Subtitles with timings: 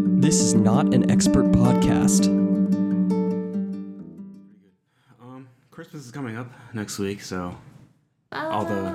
[0.00, 2.26] This is not an expert podcast.
[5.20, 7.56] Um, Christmas is coming up next week, so
[8.32, 8.94] all the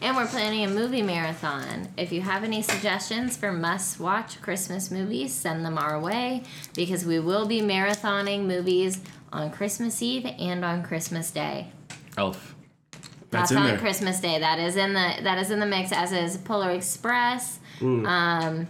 [0.00, 1.88] And we're planning a movie marathon.
[1.98, 7.04] If you have any suggestions for must watch Christmas movies, send them our way because
[7.04, 9.00] we will be marathoning movies
[9.32, 11.70] on Christmas Eve and on Christmas Day.
[12.16, 12.54] Elf.
[12.92, 13.78] that's That's, in on there.
[13.78, 14.38] Christmas Day.
[14.38, 18.06] That is in the that is in the mix, as is Polar Express, Mm.
[18.08, 18.68] um,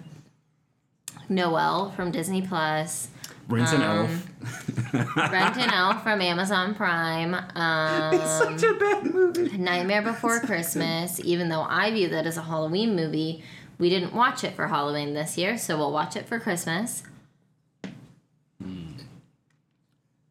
[1.29, 3.09] Noelle from Disney Plus,
[3.49, 5.17] Rinse and Um, Elf.
[5.17, 7.35] Rent and Elf from Amazon Prime.
[7.35, 9.57] Um, Such a bad movie.
[9.59, 13.43] Nightmare Before Christmas, even though I view that as a Halloween movie,
[13.79, 17.03] we didn't watch it for Halloween this year, so we'll watch it for Christmas.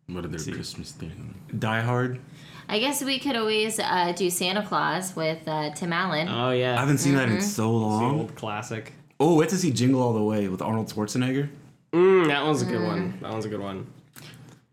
[0.08, 1.34] What are their Christmas thing?
[1.58, 2.20] Die Hard.
[2.70, 6.28] I guess we could always uh, do Santa Clause with uh, Tim Allen.
[6.30, 8.20] Oh yeah, I haven't seen that in so the long.
[8.20, 8.94] old classic.
[9.20, 11.50] Oh, wait to see Jingle All the Way with Arnold Schwarzenegger.
[11.94, 13.18] Mm, that one's a good one.
[13.22, 13.88] That one's a good one.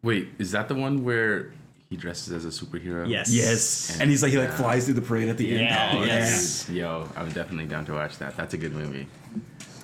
[0.03, 1.53] Wait, is that the one where
[1.89, 3.09] he dresses as a superhero?
[3.09, 3.31] Yes.
[3.33, 5.69] Yes, and he's like he like flies through the parade at the end.
[5.99, 6.69] Oh, yes.
[6.69, 8.37] Yo, I'm definitely down to watch that.
[8.37, 9.07] That's a good movie.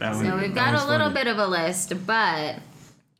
[0.01, 1.14] That one- so we've that got one's a little funny.
[1.14, 2.56] bit of a list, but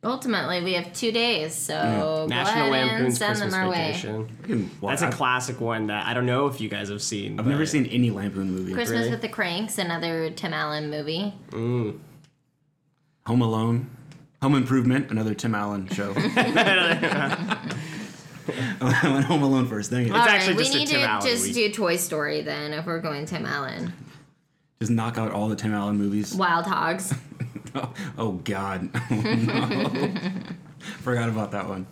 [0.03, 3.69] ultimately we have two days, so go National ahead and Lampoon's send Christmas them our
[3.69, 3.87] way.
[3.87, 4.29] Vacation.
[4.43, 6.89] I can- well, That's a I've- classic one that I don't know if you guys
[6.89, 7.39] have seen.
[7.39, 8.73] I've never seen any Lampoon movie.
[8.73, 9.11] Christmas Really?
[9.11, 11.33] with the Kranks, another Tim Allen movie.
[11.51, 11.99] Mm.
[13.27, 13.89] Home Alone.
[14.41, 16.13] Home Improvement, another Tim Allen show.
[16.15, 17.59] I
[19.03, 19.91] went Home Alone first.
[19.91, 20.11] Dang it.
[20.11, 21.53] All right, actually we just a need to Allen just week.
[21.53, 23.93] do Toy Story then if we're going Tim Allen.
[24.79, 26.33] Just knock out all the Tim Allen movies.
[26.33, 27.13] Wild Hogs.
[27.75, 28.89] Oh, oh God.
[28.95, 30.31] Oh, no.
[31.01, 31.85] Forgot about that one.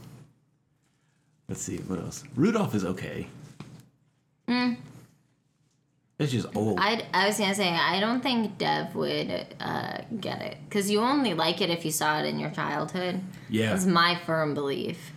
[1.47, 2.23] Let's see what else.
[2.35, 3.27] Rudolph is okay.
[6.19, 6.79] It's just old.
[6.79, 10.99] I, I was gonna say I don't think Dev would uh, get it because you
[11.01, 13.21] only like it if you saw it in your childhood.
[13.47, 13.75] yeah.
[13.75, 15.11] it's my firm belief.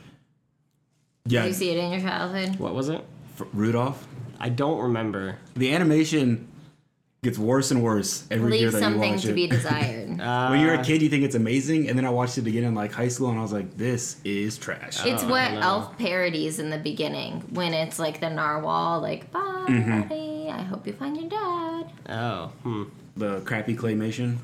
[1.25, 1.43] Yeah.
[1.43, 2.59] Did you see it in your childhood?
[2.59, 3.03] What was it?
[3.41, 4.07] F- Rudolph.
[4.39, 5.39] I don't remember.
[5.55, 6.49] The animation
[7.23, 9.35] gets worse and worse every year Leave that you something watch to it.
[9.35, 10.21] be desired.
[10.21, 12.65] Uh, when you're a kid, you think it's amazing, and then I watched it again
[12.65, 15.61] in like high school, and I was like, "This is trash." it's Oh, what no.
[15.61, 20.01] Elf parodies in the beginning when it's like the narwhal, like "Bye, Mm-hmm.
[20.03, 20.49] buddy.
[20.51, 22.47] I hope you find your dad." Oh.
[22.63, 22.83] Hmm.
[23.17, 24.37] the crappy claymation.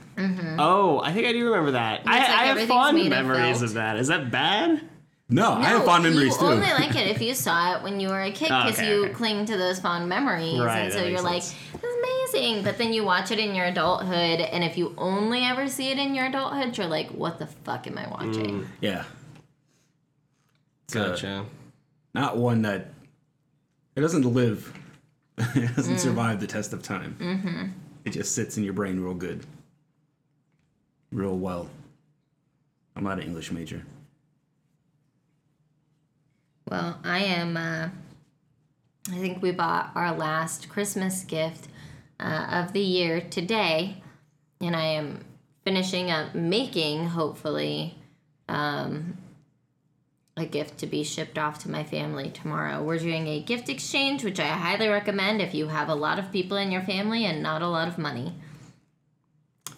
[0.58, 2.02] Oh, I think I do remember that.
[2.06, 3.62] I, like I have everything's fond made of memories felt.
[3.62, 3.96] of that.
[3.96, 4.82] Is that bad?
[5.28, 6.44] No, I have fond memories you too.
[6.46, 8.88] only like it if you saw it when you were a kid Oh, because okay,
[8.90, 9.14] you okay.
[9.14, 11.96] cling to those fond memories, Right, and so that you're makes like, "This is
[12.32, 15.90] amazing." But then you watch it in your adulthood, and if you only ever see
[15.90, 19.04] it in your adulthood, you're like, "What the fuck am I watching?" yeah.
[20.84, 21.46] It's uh, Gotcha.
[22.14, 22.92] not one that
[23.96, 24.72] it doesn't live.
[25.38, 27.16] it doesn't survive the test of time.
[27.18, 27.66] Mm-hmm.
[28.04, 29.44] It just sits in your brain real good,
[31.10, 31.68] real well.
[32.94, 33.82] I'm not an English major.
[36.70, 37.56] Well, I am.
[37.56, 37.88] Uh,
[39.08, 41.68] I think we bought our last Christmas gift
[42.18, 44.02] uh, of the year today,
[44.60, 45.24] and I am
[45.64, 47.98] finishing up making, hopefully,
[48.48, 49.18] um,
[50.36, 52.82] a gift to be shipped off to my family tomorrow.
[52.82, 56.30] We're doing a gift exchange, which I highly recommend if you have a lot of
[56.30, 58.34] people in your family and not a lot of money.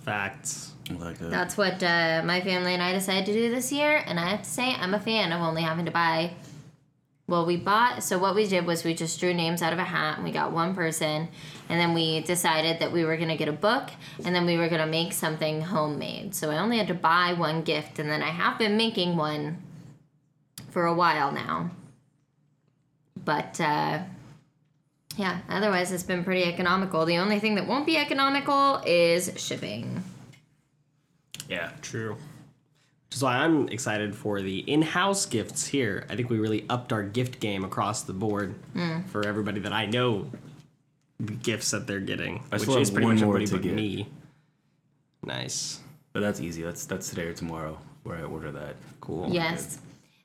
[0.05, 0.73] Facts.
[0.91, 1.31] Like that.
[1.31, 4.43] That's what uh, my family and I decided to do this year, and I have
[4.43, 6.33] to say, I'm a fan of only having to buy.
[7.29, 9.85] Well, we bought, so what we did was we just drew names out of a
[9.85, 11.29] hat and we got one person,
[11.69, 13.91] and then we decided that we were gonna get a book
[14.25, 16.35] and then we were gonna make something homemade.
[16.35, 19.63] So I only had to buy one gift, and then I have been making one
[20.71, 21.71] for a while now.
[23.23, 23.99] But, uh,
[25.17, 27.05] yeah, otherwise it's been pretty economical.
[27.05, 30.03] The only thing that won't be economical is shipping.
[31.47, 31.73] yeah.
[31.83, 32.17] True.
[33.09, 36.07] Which is why I'm excited for the in-house gifts here.
[36.11, 38.55] I think we really upped our gift game across the board
[39.07, 40.31] for everybody that I know.
[41.21, 43.53] The gifts that they're getting, I which is have pretty one much more everybody to
[43.57, 43.75] but get.
[43.75, 44.09] me.
[45.25, 45.81] Nice.
[46.13, 46.63] But that's easy.
[46.63, 48.77] That's that's today or tomorrow where I order that.
[49.01, 49.29] Cool.
[49.31, 49.81] Yes.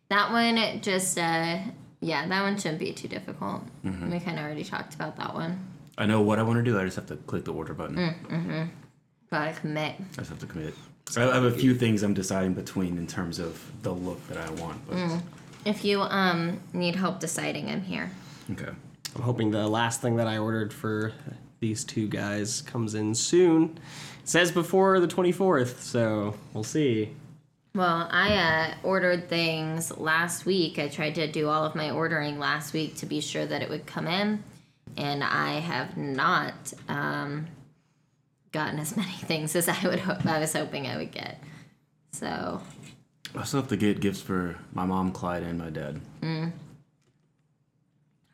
[0.09, 1.59] That one just uh
[1.99, 3.63] yeah, that one shouldn't be too difficult.
[3.83, 4.11] Mm-hmm.
[4.11, 5.65] We kind of already talked about that one.
[5.97, 6.79] I know what I want to do.
[6.79, 7.95] I just have to click the order button.
[7.95, 8.63] Mm-hmm.
[9.31, 9.95] Gotta commit.
[9.99, 10.75] I just have to commit.
[11.17, 14.49] I have a few things I'm deciding between in terms of the look that I
[14.61, 14.87] want.
[14.87, 15.21] But Mm.
[15.65, 18.11] If you um need help deciding, I'm here.
[18.51, 18.71] okay.
[19.15, 21.13] I'm hoping the last thing that I ordered for
[21.59, 23.77] these two guys comes in soon.
[24.23, 27.11] It says before the 24th, so we'll see.
[27.75, 30.79] Well, I uh, ordered things last week.
[30.79, 33.69] I tried to do all of my ordering last week to be sure that it
[33.69, 34.43] would come in,
[34.97, 37.47] and I have not um,
[38.53, 41.43] gotten as many things as I would hope I was hoping I would get.
[42.13, 42.61] So
[43.35, 45.99] I still have to get gifts for my mom, Clyde, and my dad.
[46.21, 46.49] Hmm.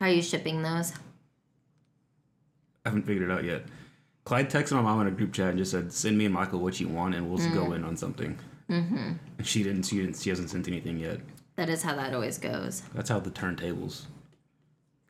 [0.00, 0.92] Are you shipping those?
[2.84, 3.64] I haven't figured it out yet.
[4.24, 6.60] Clyde texted my mom in a group chat and just said, "Send me and Michael
[6.60, 8.38] what you want, and we'll just go in on something."
[8.70, 9.12] Mm-hmm.
[9.38, 9.84] And she didn't.
[9.84, 10.16] She didn't.
[10.18, 11.20] She hasn't sent anything yet.
[11.56, 12.82] That is how that always goes.
[12.94, 14.04] That's how the turntables.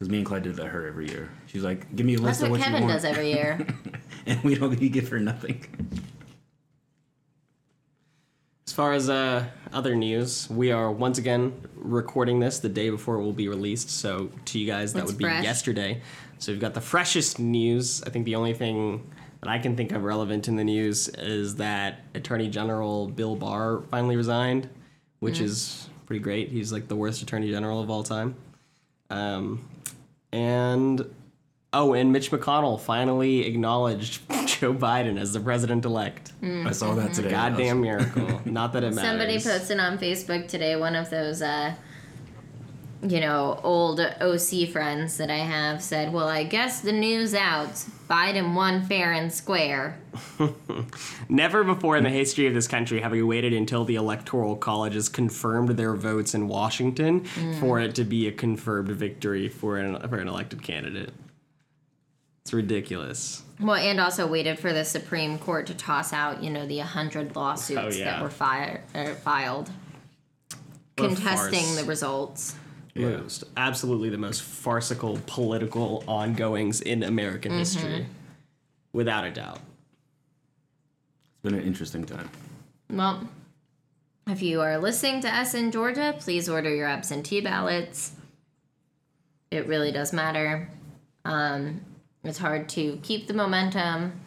[0.00, 1.28] Because me and Clyde did that her every year.
[1.46, 3.30] She's like, "Give me a That's list of what what Kevin you want," does every
[3.32, 3.66] year.
[4.26, 5.66] and we don't get for nothing.
[8.66, 9.44] As far as uh,
[9.74, 13.90] other news, we are once again recording this the day before it will be released.
[13.90, 15.44] So to you guys, that It's would be fresh.
[15.44, 16.00] yesterday.
[16.38, 18.02] So we've got the freshest news.
[18.04, 19.06] I think the only thing
[19.42, 23.82] that I can think of relevant in the news is that Attorney General Bill Barr
[23.90, 24.70] finally resigned,
[25.18, 25.44] which Mm.
[25.44, 26.48] is pretty great.
[26.48, 28.34] He's like the worst Attorney General of all time.
[29.10, 29.68] Um,
[30.32, 31.04] and
[31.72, 36.32] oh, and Mitch McConnell finally acknowledged Joe Biden as the president elect.
[36.42, 37.28] I saw that today.
[37.28, 38.40] I Goddamn miracle.
[38.44, 39.02] Not that it matters.
[39.02, 41.74] Somebody posted on Facebook today one of those, uh,
[43.02, 47.72] you know, old OC friends that I have said, "Well, I guess the news out.
[48.08, 49.98] Biden won fair and square."
[51.28, 54.94] Never before in the history of this country have we waited until the Electoral College
[54.94, 57.24] has confirmed their votes in Washington
[57.60, 61.12] for it to be a confirmed victory for an, for an elected candidate.
[62.44, 63.42] It's ridiculous.
[63.60, 67.36] Well, and also waited for the Supreme Court to toss out, you know, the hundred
[67.36, 68.04] lawsuits Oh, yeah.
[68.12, 69.70] that were fi- er, filed
[70.96, 72.56] contesting the results.
[72.94, 73.18] Yeah.
[73.18, 78.06] Most, absolutely the most farcical political ongoings in American history.
[78.92, 79.58] Without a doubt.
[79.58, 82.28] It's been an interesting time.
[82.90, 83.28] Well,
[84.26, 88.12] if you are listening to us in Georgia, please order your absentee ballots.
[89.50, 90.68] It really does matter.
[91.24, 91.82] Um,
[92.24, 94.20] it's hard to keep the momentum,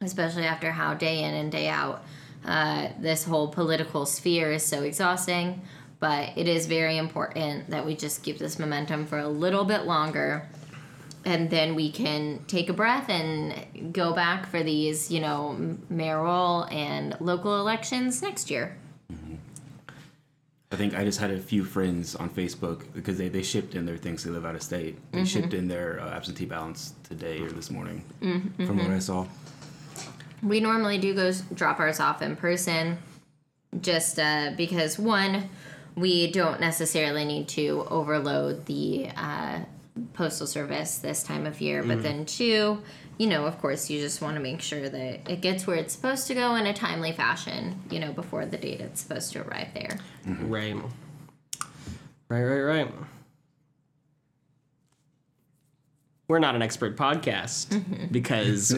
[0.00, 2.04] especially after how day in and day out
[2.44, 5.62] uh, this whole political sphere is so exhausting.
[6.02, 9.82] But it is very important that we just keep this momentum for a little bit
[9.84, 10.48] longer
[11.24, 15.56] and then we can take a breath and go back for these, you know,
[15.88, 18.76] mayoral and local elections next year.
[20.72, 23.86] I think I just had a few friends on Facebook because they, they shipped in
[23.86, 24.24] their things.
[24.24, 24.98] They live out of state.
[25.12, 25.24] They Mm-hmm.
[25.26, 28.66] shipped in their uh, absentee ballots today or this morning, Mm-hmm.
[28.66, 29.24] from what I saw.
[30.42, 32.98] We normally do go drop ours off in person
[33.80, 35.48] just uh, because, one,
[35.96, 39.60] we don't necessarily need to overload the uh,
[40.14, 42.02] postal service this time of year, but mm-hmm.
[42.02, 42.82] then, two,
[43.18, 45.94] you know, of course, you just want to make sure that it gets where it's
[45.94, 49.46] supposed to go in a timely fashion, you know, before the date it's supposed to
[49.46, 49.98] arrive there.
[50.26, 50.50] Mm-hmm.
[50.50, 50.76] Right.
[52.28, 52.94] Right, right, right.
[56.28, 58.06] We're not an expert podcast mm-hmm.
[58.06, 58.74] because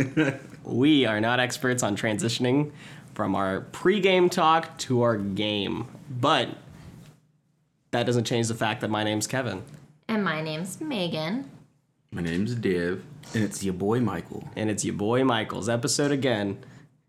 [0.65, 2.73] we are not experts on transitioning
[3.15, 5.87] from our pregame talk to our game.
[6.11, 6.49] But
[7.95, 9.63] that doesn't change the fact that my name's Kevin.
[10.09, 11.49] And my name's Megan.
[12.11, 13.05] My name's Div.
[13.35, 14.49] And it's your boy Michael.
[14.57, 16.59] And it's your boy Michael's episode again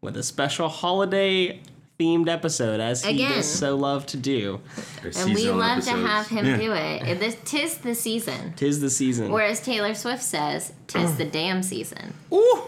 [0.02, 1.60] with a special holiday
[2.00, 3.32] themed episode as he Again.
[3.32, 4.62] does so love to do.
[5.04, 6.58] And we seasonal love to have him Yeah.
[6.58, 7.02] do it.
[7.08, 8.54] It- This tis the season.
[8.56, 9.32] Tis the season.
[9.32, 12.14] Or as Taylor Swift says, tis the damn season.
[12.34, 12.62] Ooh!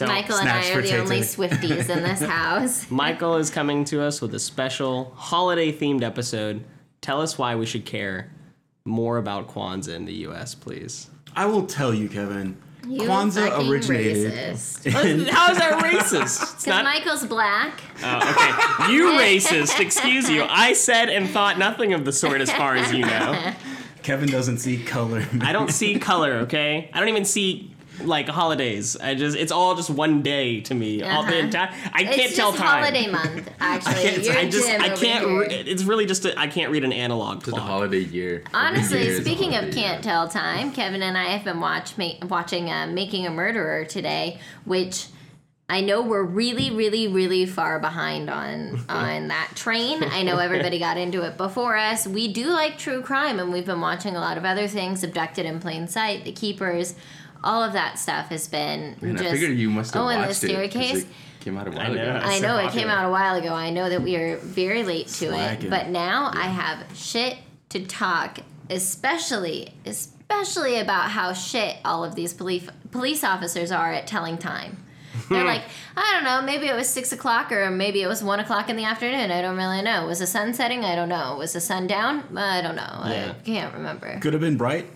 [0.00, 1.26] So Michael and I are for the only Tay-Tay.
[1.58, 2.90] Swifties in this house.
[2.90, 6.64] Michael is coming to us with a special holiday themed episode.
[7.02, 8.32] Tell us why we should care
[8.86, 11.10] more about Kwanzaa in the US, please.
[11.36, 12.56] I will tell you, Kevin.
[12.88, 14.32] You Kwanzaa originated.
[14.86, 16.22] in- How is that racist?
[16.22, 16.84] It's Because not.
[16.84, 17.78] Michael's black.
[18.02, 18.92] Oh, okay.
[18.94, 19.80] You racist.
[19.80, 20.44] Excuse you.
[20.48, 23.52] I said and thought nothing of the sort as far as you know.
[24.02, 25.26] Kevin doesn't see color.
[25.42, 26.88] I don't see color, okay?
[26.94, 27.69] I don't even see
[28.04, 28.96] like holidays.
[28.96, 31.02] I just it's all just one day to me.
[31.02, 31.36] All the Uh-huh.
[31.38, 32.84] entire I It's can't just tell time.
[32.84, 33.94] It's a holiday month, actually.
[34.04, 35.26] It's- You're I just I can't.
[35.26, 38.42] Re- it's really just I I can't read an analog to The holiday year.
[38.52, 40.00] Honestly, year speaking of can't year.
[40.02, 44.38] tell time, Kevin and I have been watch ma- watching uh, Making a Murderer today,
[44.64, 45.06] which
[45.68, 50.02] I know we're really, really, really far behind on on that train.
[50.02, 52.06] I know everybody got into it before us.
[52.08, 55.46] We do like true crime, and we've been watching a lot of other things: Abducted
[55.46, 56.94] in Plain Sight, The Keepers.
[57.42, 59.28] All of that stuff has been Man, just.
[59.28, 60.48] I figured you must have oh, and the watched it.
[60.48, 61.02] 'cause staircase.
[61.04, 62.02] It came out a while I know.
[62.02, 62.20] ago.
[62.22, 62.70] I so know it popular.
[62.82, 63.54] came out a while ago.
[63.54, 67.38] I know that we are very late to it, but now I have shit
[67.70, 74.06] to talk, especially especially about how shit all of these police police officers are at
[74.06, 74.84] telling time.
[75.28, 75.62] They're like,
[75.96, 78.76] I don't know, maybe it was six o'clock or maybe it was one o'clock in
[78.76, 79.30] the afternoon.
[79.30, 80.06] I don't really know.
[80.06, 80.84] Was the sun setting?
[80.84, 81.36] I don't know.
[81.38, 82.36] Was the sun down?
[82.36, 83.02] I don't know.
[83.06, 83.34] Yeah.
[83.38, 84.18] I can't remember.
[84.20, 84.88] Could have been bright.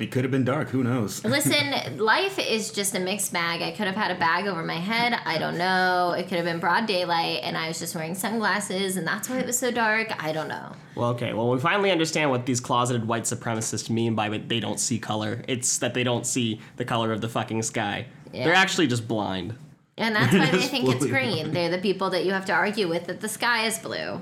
[0.00, 0.70] It could have been dark.
[0.70, 1.22] Who knows?
[1.24, 3.60] Listen, life is just a mixed bag.
[3.60, 5.18] I could have had a bag over my head.
[5.24, 6.12] I don't know.
[6.12, 9.38] It could have been broad daylight and I was just wearing sunglasses and that's why
[9.40, 10.12] it was so dark.
[10.22, 10.72] I don't know.
[10.94, 11.34] Well, okay.
[11.34, 15.44] Well, we finally understand what these closeted white supremacists mean by they don't see color.
[15.46, 18.06] It's that they don't see the color of the fucking sky.
[18.32, 19.54] They're actually just blind.
[19.98, 21.10] And that's why they think it's blue.
[21.10, 21.52] green.
[21.52, 24.20] They're the people that you have to argue with that the sky is blue.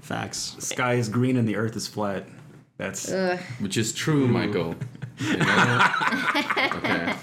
[0.00, 0.56] Facts.
[0.60, 2.26] Sky is green and the earth is flat.
[2.76, 3.10] That's
[3.60, 4.74] Which is true, Michael.
[5.18, 5.86] You know?
[6.74, 7.14] okay.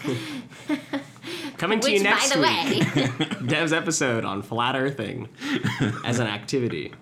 [1.58, 5.27] Coming to Which, you by next the week, way, Dev's episode on flat earthing
[6.05, 6.93] as an activity.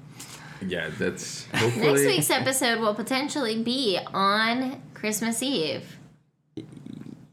[0.65, 5.97] Yeah, that's next week's episode will potentially be on Christmas Eve.
[6.57, 6.63] I-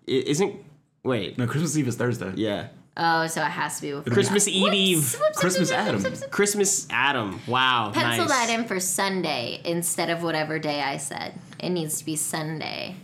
[0.06, 0.54] isn't
[1.02, 1.36] wait?
[1.38, 2.32] no Christmas Eve is Thursday.
[2.36, 2.68] Yeah.
[2.98, 4.98] Oh, so it has to be with Christmas Eve Eve.
[4.98, 6.02] Whoops, whoops, Christmas whoops, whoops, Adam.
[6.02, 6.32] whoops, whoops.
[6.34, 7.40] Christmas Adam.
[7.46, 7.90] Wow.
[7.92, 8.48] Pencil nice.
[8.48, 11.34] that in for Sunday instead of whatever day I said.
[11.58, 12.96] It needs to be Sunday.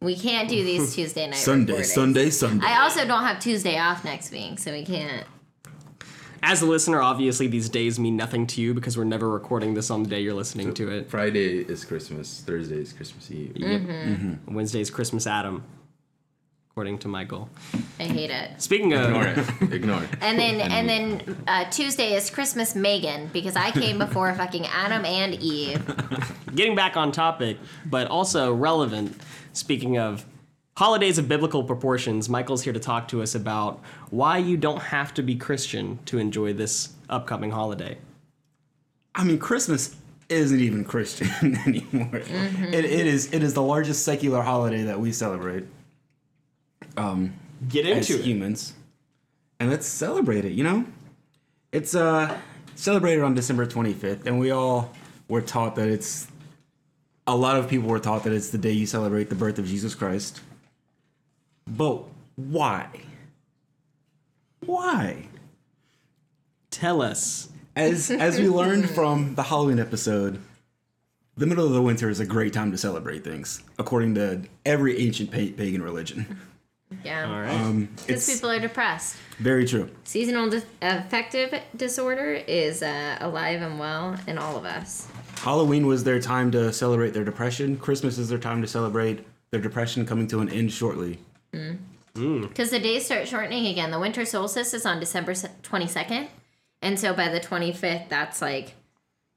[0.00, 1.36] We can't do these Tuesday night.
[1.36, 1.92] Sunday, recordings.
[1.94, 2.66] Sunday, Sunday.
[2.66, 5.24] I also don't have Tuesday off next week, so we can't.
[6.42, 9.90] As a listener, obviously these days mean nothing to you because we're never recording this
[9.90, 11.08] on the day you're listening to it.
[11.08, 12.42] Friday is Christmas.
[12.44, 13.54] Thursday is Christmas Eve.
[13.54, 14.52] Mm-hmm.
[14.52, 15.62] Wednesday's Christmas Adam,
[16.72, 17.50] according to Michael.
[18.00, 18.50] I hate it.
[18.62, 19.72] Speaking of, Ignore it.
[19.74, 20.08] Ignore it.
[20.22, 25.04] And then and then uh, Tuesday is Christmas Megan because I came before fucking Adam
[25.04, 25.84] and Eve.
[26.54, 29.20] getting back on topic, but also relevant.
[29.52, 30.24] Speaking of
[30.78, 35.12] holidays of biblical proportions, Michael's here to talk to us about why you don't have
[35.14, 37.98] to be Christian to enjoy this upcoming holiday.
[39.14, 39.94] I mean, Christmas
[40.30, 42.16] isn't even Christian anymore.
[42.16, 43.30] It, it is.
[43.34, 45.66] It is the largest secular holiday that we celebrate
[46.96, 48.26] Get as into it.
[48.26, 48.74] humans,
[49.60, 50.52] and let's celebrate it.
[50.52, 50.84] You know,
[51.70, 52.36] it's uh
[52.74, 54.92] celebrated on December twenty fifth, and we all
[55.28, 56.28] were taught that it's.
[57.28, 59.66] A lot of people were taught that it's the day you celebrate the birth of
[59.66, 60.40] Jesus Christ.
[61.68, 62.02] But
[62.34, 62.88] why?
[64.66, 65.28] Why?
[66.70, 67.48] Tell us.
[67.76, 70.40] As as we learned from the Halloween episode,
[71.36, 74.98] the middle of the winter is a great time to celebrate things, according to every
[74.98, 76.38] ancient pa- pagan religion.
[77.04, 77.30] Yeah.
[77.32, 77.50] All right.
[77.50, 79.16] Um, Because it's people are depressed.
[79.38, 79.90] very true.
[80.04, 85.08] Seasonal di- affective disorder is uh, alive and well in all of us.
[85.38, 87.76] Halloween was their time to celebrate their depression.
[87.76, 91.18] Christmas is their time to celebrate their depression coming to an end shortly.
[92.14, 93.90] Because the days start shortening again.
[93.90, 96.28] The winter solstice is on December se- 22nd.
[96.82, 98.74] And so by the 25th, that's like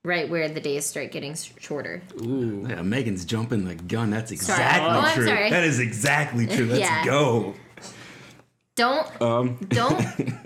[0.05, 2.01] right where the days start getting s- shorter.
[2.21, 4.09] Yeah, Megan's jumping the gun.
[4.11, 5.27] That's exactly Oh, I'm true.
[5.27, 5.49] sorry.
[5.49, 6.65] That is exactly true.
[6.67, 7.03] Let's Yeah.
[7.03, 7.55] go.
[8.75, 9.97] Don't Um, don't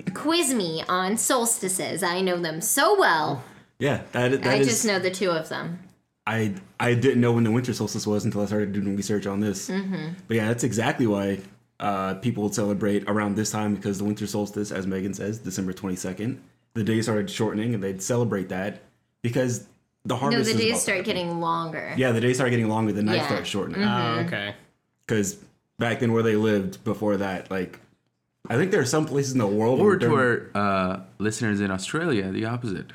[0.14, 2.04] quiz me on solstices.
[2.04, 3.44] I know them so well.
[3.80, 5.80] yeah, that, that I is- just know the two of them.
[6.28, 9.40] I I didn't know when the winter solstice was until I started doing research on
[9.40, 9.68] this.
[9.68, 10.10] Mm-hmm.
[10.28, 11.40] But yeah, that's exactly why
[11.80, 15.74] uh, people would celebrate around this time because the winter solstice, as Megan says, December
[15.74, 16.40] twenty second,
[16.76, 18.82] the days started shortening, and they'd celebrate that
[19.22, 19.66] because
[20.06, 20.38] the harvest.
[20.40, 21.94] No, the is days about- start getting longer.
[21.98, 22.92] Yeah, the days start getting longer.
[22.94, 23.28] The night Yeah.
[23.28, 23.44] Mm-hmm.
[23.44, 24.56] shortening Oh, okay.
[25.06, 25.38] because
[25.78, 27.80] back then where they lived before that, like
[28.50, 31.60] I think there are some places in the world Or where to our uh, listeners
[31.62, 32.88] in Australia, the opposite.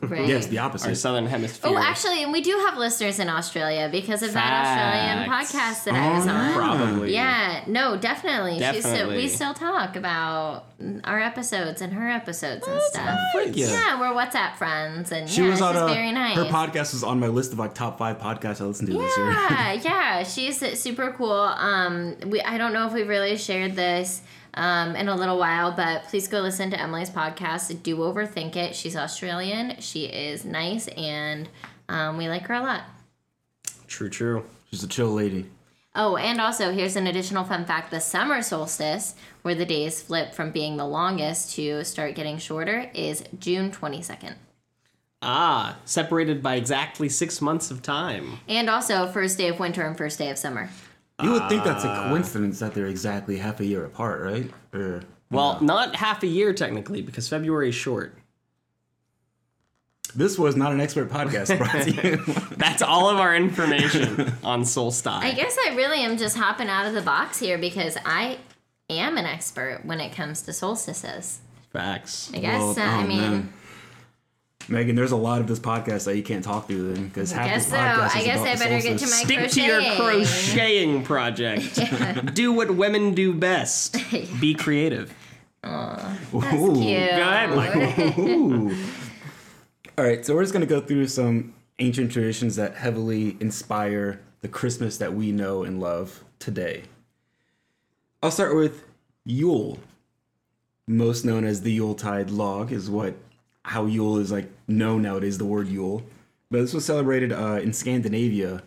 [0.00, 0.26] Right.
[0.28, 0.84] yes, the opposite.
[0.86, 1.00] Our opposite.
[1.00, 1.70] southern hemisphere.
[1.72, 5.52] Oh, actually, and we do have listeners in Australia because of that Australian Facts.
[5.52, 6.52] podcast that I was on.
[6.54, 7.12] probably.
[7.14, 8.58] Yeah, no, definitely.
[8.58, 9.16] She's still, Definitely.
[9.16, 10.64] we still talk about
[11.04, 13.18] our episodes and her episodes and stuff.
[13.34, 13.54] Nice.
[13.56, 16.36] Yeah, we're WhatsApp friends, and She yeah, was she's on a, very nice.
[16.36, 19.16] her podcast was on my list of like top five podcasts I listened to this
[19.16, 19.26] year.
[19.30, 21.30] Yeah, yeah, she's super cool.
[21.32, 24.20] Um, we I don't know if we've really shared this
[24.54, 27.82] um, in a little while, but please go listen to Emily's podcast.
[27.82, 28.74] Do overthink it.
[28.74, 29.80] She's Australian.
[29.80, 31.48] She is nice, and
[31.88, 32.82] um, we like her a lot.
[33.86, 34.44] True, true.
[34.70, 35.46] She's a chill lady.
[35.94, 40.34] Oh, and also here's an additional fun fact: the summer solstice, where the days flip
[40.34, 44.36] from being the longest to start getting shorter, is June twenty second.
[45.24, 48.38] Ah, separated by exactly six months of time.
[48.48, 50.68] And also first day of winter and first day of summer.
[51.22, 54.50] You would think that's a coincidence that they're exactly half a year apart, right?
[54.74, 58.14] Or Well, not half a year technically, because February is short.
[60.14, 62.56] this was not an expert podcast brought to you.
[62.56, 65.06] That's all of our information on Solstice.
[65.06, 68.38] I guess I really am just hopping out of the box here because I
[68.90, 71.40] am an expert when it comes to solstices.
[71.72, 72.30] Facts.
[72.34, 73.52] I guess Well, uh, I oh, mean, man.
[74.68, 77.46] Megan, there's a lot of this podcast that you can't talk through then because half
[77.46, 77.78] guess this so.
[77.78, 79.10] podcast I is guess about I the better get to solstice.
[79.10, 81.02] my- Stick to your Crocheting.
[81.04, 82.34] crocheting project.
[82.34, 83.96] do what women do best.
[84.40, 85.14] Be creative.
[85.62, 86.74] that's Ooh.
[86.74, 87.10] cute.
[87.10, 88.20] Go ahead, Michael.
[88.28, 88.70] Ooh.
[89.98, 94.48] All right, so we're just gonna go through some ancient traditions that heavily inspire the
[94.48, 96.84] Christmas that we know and love today.
[98.22, 98.84] I'll start with
[99.24, 99.78] Yule.
[100.88, 103.14] Most known as the Yuletide log is what
[103.64, 106.02] how Yule is like known nowadays, the word Yule.
[106.50, 108.62] But this was celebrated uh, in Scandinavia.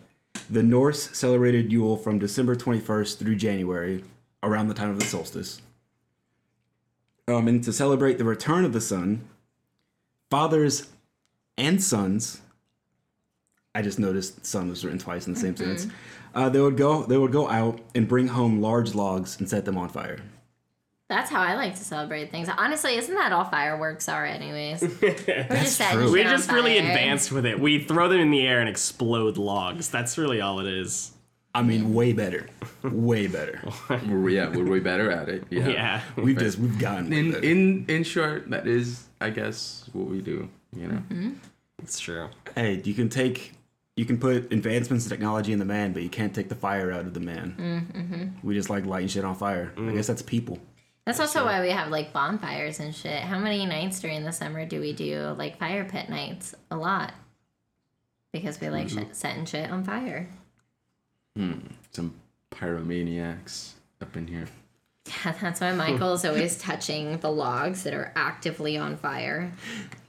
[0.50, 4.04] The Norse celebrated Yule from December 21st through January,
[4.42, 5.60] around the time of the solstice.
[7.28, 9.28] Um, and to celebrate the return of the sun,
[10.30, 10.88] fathers
[11.58, 12.40] and sons
[13.76, 15.86] I just noticed son was written twice in the same sentence.
[16.34, 19.66] Uh, they would go they would go out and bring home large logs and set
[19.66, 20.18] them on fire.
[21.08, 22.48] That's how I like to celebrate things.
[22.56, 24.82] Honestly, isn't that all fireworks are, anyways?
[25.02, 26.10] We're just true.
[26.10, 27.60] We're just really advanced with it.
[27.60, 29.88] We throw them in the air and explode logs.
[29.88, 31.12] That's really all it is.
[31.54, 32.48] I mean, way better,
[32.82, 33.62] way better.
[33.88, 35.44] We're, yeah, we're way better at it.
[35.48, 35.68] Yeah.
[35.68, 36.00] Yeah.
[36.16, 37.46] We've just we've gotten way In better.
[37.46, 40.50] in in short, that is, I guess, what we do.
[40.76, 41.32] You know.
[41.82, 42.28] It's true.
[42.54, 43.54] Hey, you can take
[43.96, 46.92] you can put advancements in technology in the man, but you can't take the fire
[46.92, 47.54] out of the man.
[47.58, 48.46] Mm-hmm.
[48.46, 49.72] We just like lighting shit on fire.
[49.78, 50.58] I guess that's people.
[51.06, 53.20] That's also why we have like bonfires and shit.
[53.20, 56.52] How many nights during the summer do we do like fire pit nights?
[56.72, 57.12] A lot.
[58.32, 60.28] Because we like shit, setting shit on fire.
[61.36, 61.60] Hmm.
[61.92, 62.12] Some
[62.50, 64.48] pyromaniacs up in here.
[65.24, 69.52] Yeah, that's why Michael's always touching the logs that are actively on fire.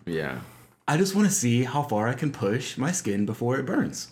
[0.08, 0.40] Yeah.
[0.88, 4.08] I just want to see how far I can push my skin before it burns.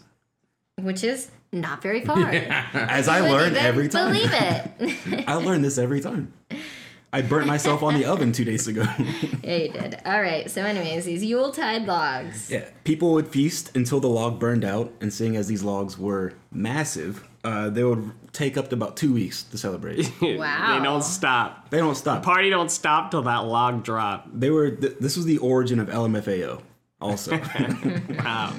[0.80, 2.30] Which is not very far.
[2.74, 4.14] As I Believe learn every time.
[4.14, 5.26] Believe it.
[5.28, 6.34] I learn this every time.
[7.16, 8.84] I burnt myself on the oven two days ago.
[9.42, 10.02] yeah, you did.
[10.06, 10.52] All right.
[10.52, 12.52] So, anyways, these Yuletide logs.
[12.52, 16.34] Yeah, people would feast until the log burned out, and seeing as these logs were
[16.52, 20.12] massive, uh, they would take up to about two weeks to celebrate.
[20.22, 20.78] Wow.
[20.78, 21.70] They don't stop.
[21.70, 22.22] they don't stop.
[22.24, 24.28] Party don't stop till that log drop.
[24.34, 24.72] They were.
[24.72, 26.62] Th- this was the origin of LMFAO.
[27.00, 27.40] Also,
[28.20, 28.54] Wow.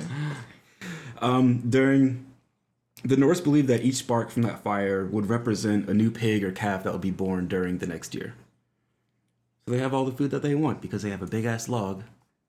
[1.69, 2.27] during
[3.05, 6.53] the Norse believed that each spark from that fire would represent a new pig or
[6.53, 8.35] calf that would be born during the next year.
[9.66, 11.68] So they have all the food that they want because they have a big ass
[11.68, 12.04] log.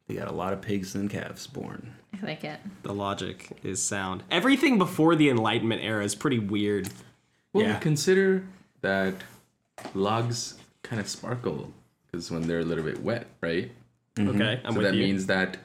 [0.07, 1.95] They got a lot of pigs and calves born.
[2.21, 2.59] I like it.
[2.83, 4.23] the logic is sound.
[4.31, 6.89] Everything before the Enlightenment era is pretty weird.
[7.53, 7.79] Well, Yeah.
[7.79, 8.43] consider
[8.81, 9.15] that
[9.93, 11.73] logs kind of sparkle
[12.05, 13.71] because when they're a little bit wet, right?
[14.15, 14.29] Mm-hmm.
[14.41, 15.03] Okay, I'm so with that you.
[15.03, 15.57] means that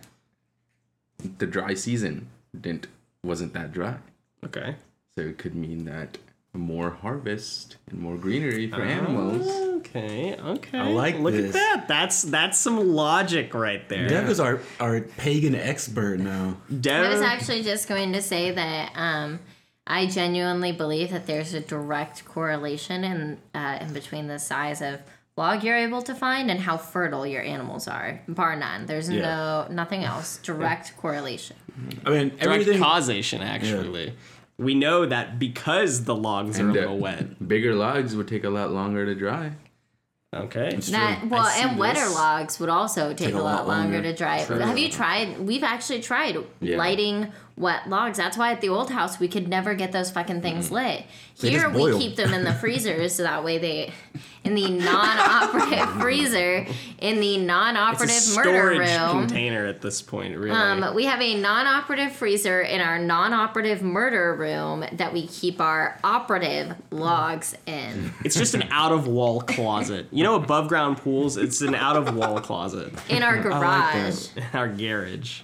[1.38, 2.86] the dry season didn't
[3.22, 3.96] wasn't that dry.
[4.44, 4.74] okay.
[5.14, 6.18] So it could mean that
[6.54, 8.90] more harvest and more greenery for uh-huh.
[8.90, 9.46] animals.
[9.88, 10.78] Okay, okay.
[10.78, 11.46] I like Look this.
[11.48, 11.88] at that.
[11.88, 14.08] That's that's some logic right there.
[14.08, 16.56] Dev is our, our pagan expert now.
[16.80, 19.40] Dev, I was actually just going to say that um,
[19.86, 25.00] I genuinely believe that there's a direct correlation in uh, in between the size of
[25.36, 28.20] log you're able to find and how fertile your animals are.
[28.28, 28.86] Bar none.
[28.86, 29.22] There's Yeah.
[29.22, 30.38] no nothing else.
[30.42, 31.56] Direct correlation.
[32.06, 32.80] I mean, direct everything.
[32.80, 34.14] causation actually.
[34.58, 37.48] We know that because the logs are a little wet.
[37.48, 39.52] Bigger logs would take a lot longer to dry.
[40.34, 40.78] Okay.
[40.90, 42.14] Not, well, I see and wetter this.
[42.14, 44.38] logs would also take, a, lot, longer, to dry.
[44.38, 45.38] Have you tried?
[45.40, 46.78] We've actually tried Yeah.
[46.78, 48.16] lighting wet logs.
[48.18, 51.04] That's why at the old house we could never get those fucking things lit.
[51.40, 53.92] They Here we keep them in the freezers so that way they,
[54.44, 56.66] in the non-operative freezer,
[56.98, 58.50] in the It's a non-operative murder
[58.84, 59.26] storage room.
[59.26, 60.50] container at this point, really.
[60.50, 65.98] Um, we have a non-operative freezer in our non-operative murder room that we keep our
[66.04, 68.12] operative logs in.
[68.24, 70.06] it's just an out of wall closet.
[70.10, 74.28] You know, above ground pools, it's an out of wall closet In our garage.
[74.36, 75.40] in our garage.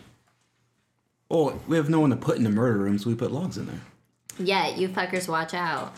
[1.30, 3.58] Oh, we have no one to put in the murder room, so we put logs
[3.58, 3.80] in there.
[4.38, 5.94] yeah, you fuckers watch out.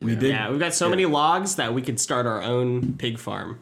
[0.00, 0.30] We did.
[0.30, 3.60] Yeah, we've got so many logs that we could start our own pig farm.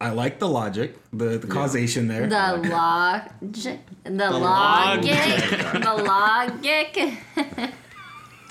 [0.00, 2.26] I like the logic, the, the causation there.
[2.26, 3.78] The log, the
[4.08, 7.72] log- logic, the logic.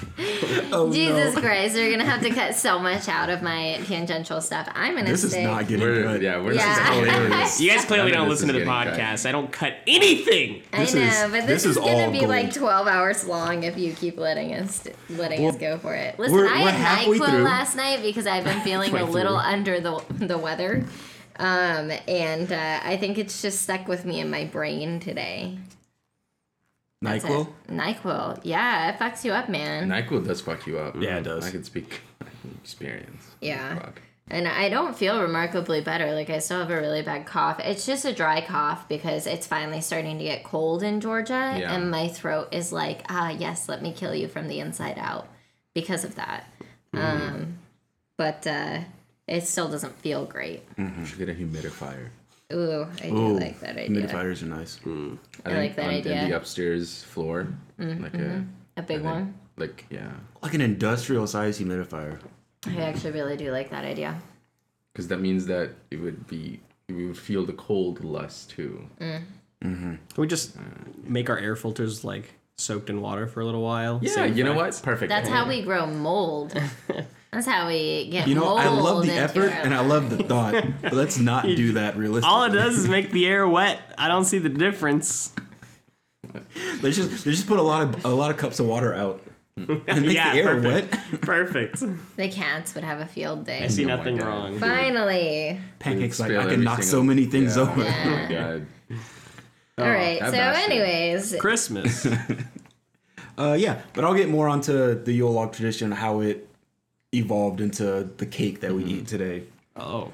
[0.72, 1.42] oh, Jesus no.
[1.42, 4.68] Christ, you're gonna have to cut so much out of my tangential stuff.
[4.74, 6.22] I'm gonna This is not getting We're, good.
[6.22, 6.68] yeah, we're Yeah.
[6.76, 7.62] this is hilarious.
[7.62, 9.00] You guys clearly don't listen to the getting cut.
[9.00, 9.26] podcast.
[9.28, 10.62] I don't cut anything.
[10.74, 13.26] I This know, is- but this, this is, is gonna all be like 12 hours
[13.26, 16.18] long if you keep letting us letting us go for it.
[16.20, 17.44] Listen, we're- I we're had halfway Nyquil through.
[17.44, 19.52] last night because I've been feeling a little through.
[19.52, 20.86] under the the weather,
[21.38, 25.58] um, and uh, I think it's just stuck with me in my brain today.
[27.02, 27.48] That's NyQuil?
[27.48, 27.72] it.
[27.74, 29.88] Nyquil, yeah, it fucks you up, man.
[29.90, 30.96] NyQuil does fuck you up.
[31.00, 31.46] Yeah, it does.
[31.46, 32.02] I can speak
[32.64, 33.24] experience.
[33.42, 33.76] Yeah.
[33.80, 34.02] Fuck.
[34.32, 36.14] And I don't feel remarkably better.
[36.14, 37.60] Like I still have a really bad cough.
[37.62, 41.74] It's just a dry cough because it's finally starting to get cold in Georgia, Yeah.
[41.74, 45.28] and my throat is like, ah, yes, let me kill you from the inside out
[45.74, 46.46] because of that.
[46.94, 47.58] Um,
[48.18, 48.82] but uh,
[49.28, 50.64] it still doesn't feel great.
[50.78, 52.10] You should get a humidifier.
[52.52, 54.08] Ooh, I do Ooh, like that idea.
[54.08, 54.80] Humidifiers are nice.
[55.46, 56.14] I like that on, idea.
[56.14, 58.44] Mm-hmm, In the upstairs floor, like a
[58.78, 59.36] A big one.
[59.58, 62.20] like yeah, Like an industrial size humidifier.
[62.66, 64.20] I actually really do like that idea.
[64.94, 66.60] because that means that it would be
[66.90, 68.88] we would feel the cold less too.
[69.00, 69.18] Hmm.
[69.62, 70.56] Can we just
[71.04, 74.00] make our air filters like soaked in water for a little while?
[74.02, 74.80] Yeah, Same you know what?
[74.84, 75.10] Perfect.
[75.10, 76.60] That's how we grow mold.
[77.32, 78.60] That's how we get You know, mold.
[78.60, 82.34] I love the effort and I love the thought, but let's not do that realistically.
[82.34, 83.80] All it does is make the air wet.
[83.98, 85.32] I don't see the difference.
[86.82, 89.22] They just they just put a lot of a lot of cups of water out
[89.58, 89.68] and
[90.06, 90.92] make Yeah, the air perfect.
[91.12, 91.22] wet.
[91.22, 91.84] Perfect.
[92.18, 93.64] the cats would have a field day.
[93.64, 94.28] I see Oh nothing God.
[94.28, 94.60] wrong.
[94.60, 95.60] Finally.
[95.80, 97.62] Pancakes like I can every knock so many things yeah.
[97.64, 97.82] over.
[97.82, 98.68] Oh my god.
[99.78, 100.20] All right.
[100.20, 100.72] So, bastard.
[100.72, 102.08] anyways, Christmas.
[103.38, 106.49] Uh, yeah, but I'll get more onto the Yule log tradition, how it
[107.14, 108.92] evolved into the cake that we mm-hmm.
[109.00, 109.44] eat today.
[109.76, 110.12] Oh,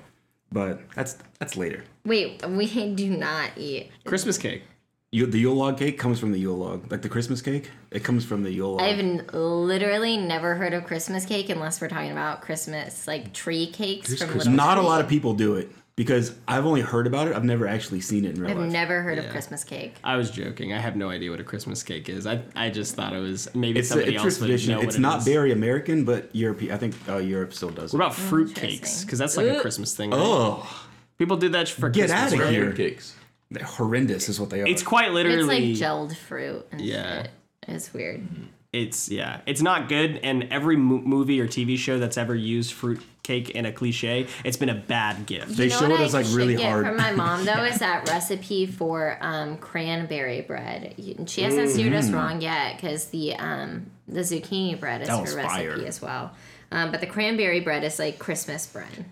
[0.51, 1.83] But that's that's later.
[2.05, 3.91] wait, we do not eat.
[4.05, 4.63] Christmas cake.
[5.11, 7.71] You, the Yule log cake comes from the Yule log, like the Christmas cake.
[7.89, 8.81] It comes from the Yule log.
[8.81, 13.67] I've n- literally never heard of Christmas cake unless we're talking about Christmas, like tree
[13.67, 17.07] cakes from Christmas- Little Not a lot of people do it because I've only heard
[17.07, 17.35] about it.
[17.35, 18.65] I've never actually seen it in real life.
[18.65, 19.95] I've never heard of Christmas cake.
[20.03, 20.73] I was joking.
[20.73, 22.27] I have no idea what a Christmas cake is.
[22.27, 24.77] I, I just thought it was maybe it's a, somebody it's a else would know
[24.77, 25.25] what It's it not is.
[25.25, 26.73] very American, but European.
[26.73, 27.93] I think uh, Europe still does.
[27.93, 28.05] What it.
[28.07, 29.03] about fruit cakes?
[29.05, 30.11] Because that's like a Christmas thing.
[30.11, 30.19] right?
[30.21, 32.33] Oh, People do that for Get Christmas.
[32.33, 32.51] outta right?
[32.51, 32.73] here.
[32.73, 33.15] Cakes.
[33.51, 34.67] they're horrendous is what they are.
[34.67, 35.73] It's quite It's literally.
[35.73, 37.21] like gelled fruit and Yeah.
[37.23, 37.31] shit.
[37.69, 38.27] It's weird.
[38.75, 39.39] It's yeah.
[39.45, 40.17] It's not good.
[40.23, 44.27] And every mo- movie or TV show that's ever used fruit cake in a cliche,
[44.43, 45.57] it's been a bad gift.
[45.57, 46.85] They you know show what it as like really get hard.
[46.85, 50.93] from my mom though is that recipe for um, cranberry bread.
[51.27, 55.17] She hasn't steered us wrong yet because the um, the zucchini bread is Mm.
[55.29, 55.85] Her recipe fire.
[55.85, 56.31] as well.
[56.71, 59.05] Um, but the cranberry bread is like Christmas bread.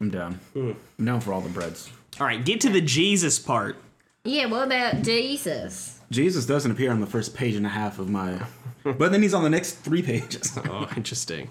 [0.00, 0.40] I'm down.
[0.54, 1.90] I'm down for all the breads.
[2.20, 3.76] All right, get to the Jesus part.
[4.24, 5.95] Yeah, what about Jesus?
[6.10, 8.40] Jesus doesn't appear on the first page and a half of my,
[8.84, 10.56] but then he's on the next three pages.
[10.68, 11.50] Oh, interesting.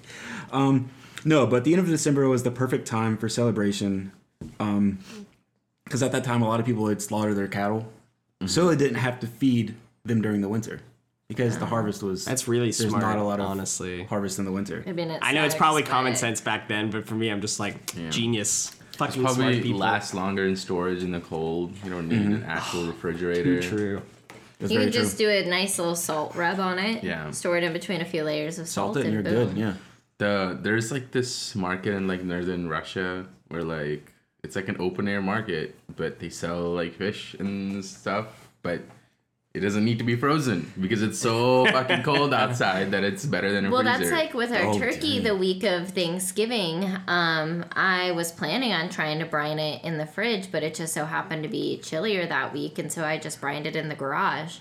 [0.52, 0.90] Um,
[1.24, 4.12] no, but the end of December was the perfect time for celebration,
[4.60, 5.00] um,
[5.84, 8.48] because at that time a lot of people would slaughter their cattle, mm-hmm.
[8.48, 10.82] so they didn't have to feed them during the winter,
[11.28, 13.04] because the ah, harvest was That's really there's smart.
[13.04, 14.04] not a lot of honestly.
[14.04, 14.84] harvest in the winter.
[14.86, 17.60] I mean, I know it's probably common sense back then, but for me, I'm just
[17.60, 18.72] like genius.
[18.98, 19.80] Fucking smart Probably people.
[19.80, 21.74] lasts longer in storage in the cold.
[21.84, 22.34] You don't need mm-hmm.
[22.36, 23.62] an actual refrigerator.
[23.62, 24.02] True.
[24.66, 25.04] That's You very can true.
[25.04, 27.04] just do a nice little salt rub on it.
[27.04, 27.32] Yeah.
[27.32, 29.50] Store it in between a few layers of salt, salt it and you're boom.
[29.50, 29.58] good.
[29.58, 29.74] Yeah.
[30.18, 34.12] The there's like this market in like northern Russia where like
[34.44, 38.28] it's like an open air market, but they sell like fish and stuff,
[38.62, 38.82] but
[39.56, 43.52] it doesn't need to be frozen because it's so fucking cold outside that it's better
[43.52, 44.00] than a Well, freezer.
[44.00, 45.24] that's like with our Oh, turkey dang.
[45.24, 46.84] the week of Thanksgiving.
[47.08, 50.94] Um, I was planning on trying to brine it in the fridge, but it just
[50.94, 53.96] so happened to be chillier that week, and so I just brined it in the
[53.96, 54.58] garage.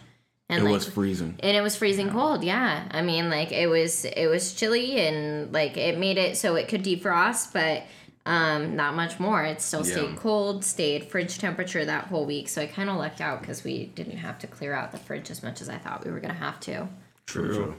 [0.48, 1.36] And It like, was freezing.
[1.40, 2.44] and it was freezing cold.
[2.44, 6.54] Yeah, I mean, like it was it was chilly, and like it made it so
[6.56, 7.82] it could defrost, but
[8.26, 9.44] um, not much more.
[9.44, 10.16] It still stayed Yeah.
[10.16, 12.48] cold, stayed fridge temperature that whole week.
[12.48, 15.30] So I kind of lucked out because we didn't have to clear out the fridge
[15.30, 16.88] as much as I thought we were gonna have to.
[17.26, 17.74] True.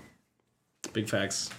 [0.94, 1.50] Big facts.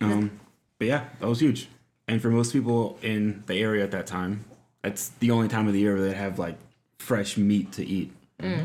[0.00, 0.40] Um,
[0.78, 1.68] but yeah, that was huge.
[2.08, 4.44] And for most people in the area at that time,
[4.82, 6.56] that's the only time of the year where they have like
[6.98, 8.12] fresh meat to eat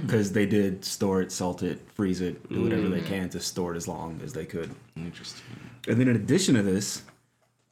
[0.02, 3.74] because they did store it, salt it, freeze it, do whatever they can to store
[3.74, 4.74] it as long as they could.
[4.96, 5.44] interesting.
[5.88, 7.04] And then in addition to this,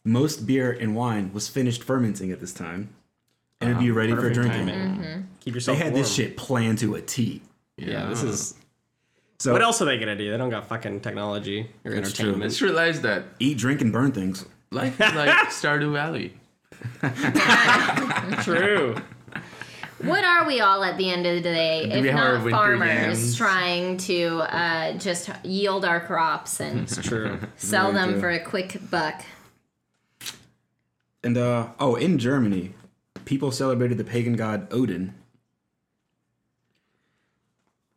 [0.05, 2.89] most beer and wine was finished fermenting at this time,
[3.61, 4.67] and it'd be ready for Perfect drinking.
[4.67, 5.27] timing.
[5.39, 5.95] Keep They had warm.
[5.95, 7.41] this shit planned to a T.
[7.77, 8.55] Yeah, this is.
[9.39, 10.31] So What else are they gonna do?
[10.31, 12.25] They don't got fucking technology or That's true.
[12.25, 12.51] I entertainment.
[12.51, 14.45] just realized that eat, drink, and burn things.
[14.71, 16.33] life is like Stardew Valley.
[18.43, 18.95] True.
[20.01, 23.37] What are we all at the end of the day if not farmers yams?
[23.37, 27.39] trying to uh, just yield our crops and true.
[27.55, 29.21] sell them for a quick buck?
[31.23, 32.73] And uh oh, in Germany,
[33.25, 35.13] people celebrated the pagan god Odin.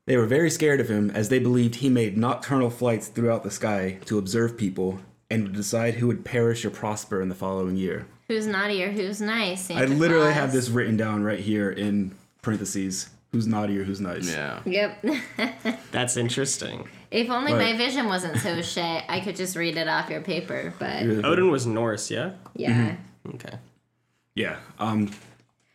[0.07, 3.51] They were very scared of him as they believed he made nocturnal flights throughout the
[3.51, 7.77] sky to observe people and would decide who would perish or prosper in the following
[7.77, 8.07] year.
[8.29, 9.62] Who's naughty or who's nice?
[9.65, 10.35] Santa I literally Claus.
[10.37, 13.11] have this written down right here in parentheses.
[13.33, 14.31] Who's naughty or who's nice?
[14.33, 14.61] Yeah.
[14.65, 15.05] Yep.
[15.91, 16.89] That's interesting.
[17.11, 20.21] if only But- my vision wasn't so shit, I could just read it off your
[20.21, 20.73] paper.
[20.79, 22.33] But Odin was Norse, yeah.
[22.55, 22.95] yeah,
[23.35, 23.59] Okay.
[24.35, 24.57] Yeah.
[24.79, 25.11] Um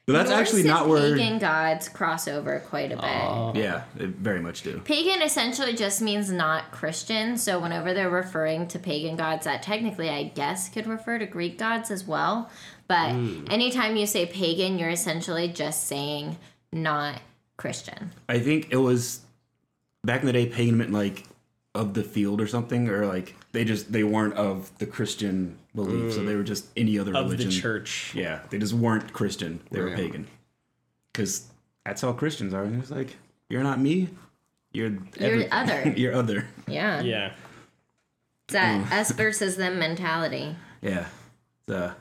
[0.06, 1.16] But that's Norse actually not where.
[1.16, 3.62] pagan gods cross over quite a bit.
[3.64, 4.80] Yeah, they very much do.
[4.84, 7.38] Pagan essentially just means not Christian.
[7.38, 11.58] So whenever they're referring to pagan gods, that technically, I guess, could refer to Greek
[11.58, 12.50] gods as well.
[12.88, 13.12] But
[13.50, 16.38] anytime you say pagan, you're essentially just saying
[16.74, 17.22] not
[17.58, 18.12] Christian.
[18.28, 19.22] I think it was
[20.04, 20.48] back in the day.
[20.48, 21.26] Pagan meant like
[21.74, 26.14] of the field or something, or like they just they weren't of the Christian belief,
[26.14, 27.50] so they were just any other Of religion.
[27.50, 28.14] the church.
[28.16, 29.60] Yeah, they just weren't Christian.
[29.72, 30.28] They were pagan.
[31.12, 31.48] Because
[31.86, 32.64] that's how Christians are.
[32.64, 33.18] And it's like,
[33.50, 34.10] you're not me.
[34.72, 35.90] You're You're other.
[35.98, 36.48] you're other.
[36.68, 37.02] Yeah.
[37.02, 37.34] Yeah.
[38.46, 40.56] It's that us versus them mentality.
[40.82, 41.08] Yeah.
[41.68, 41.94] It's, uh,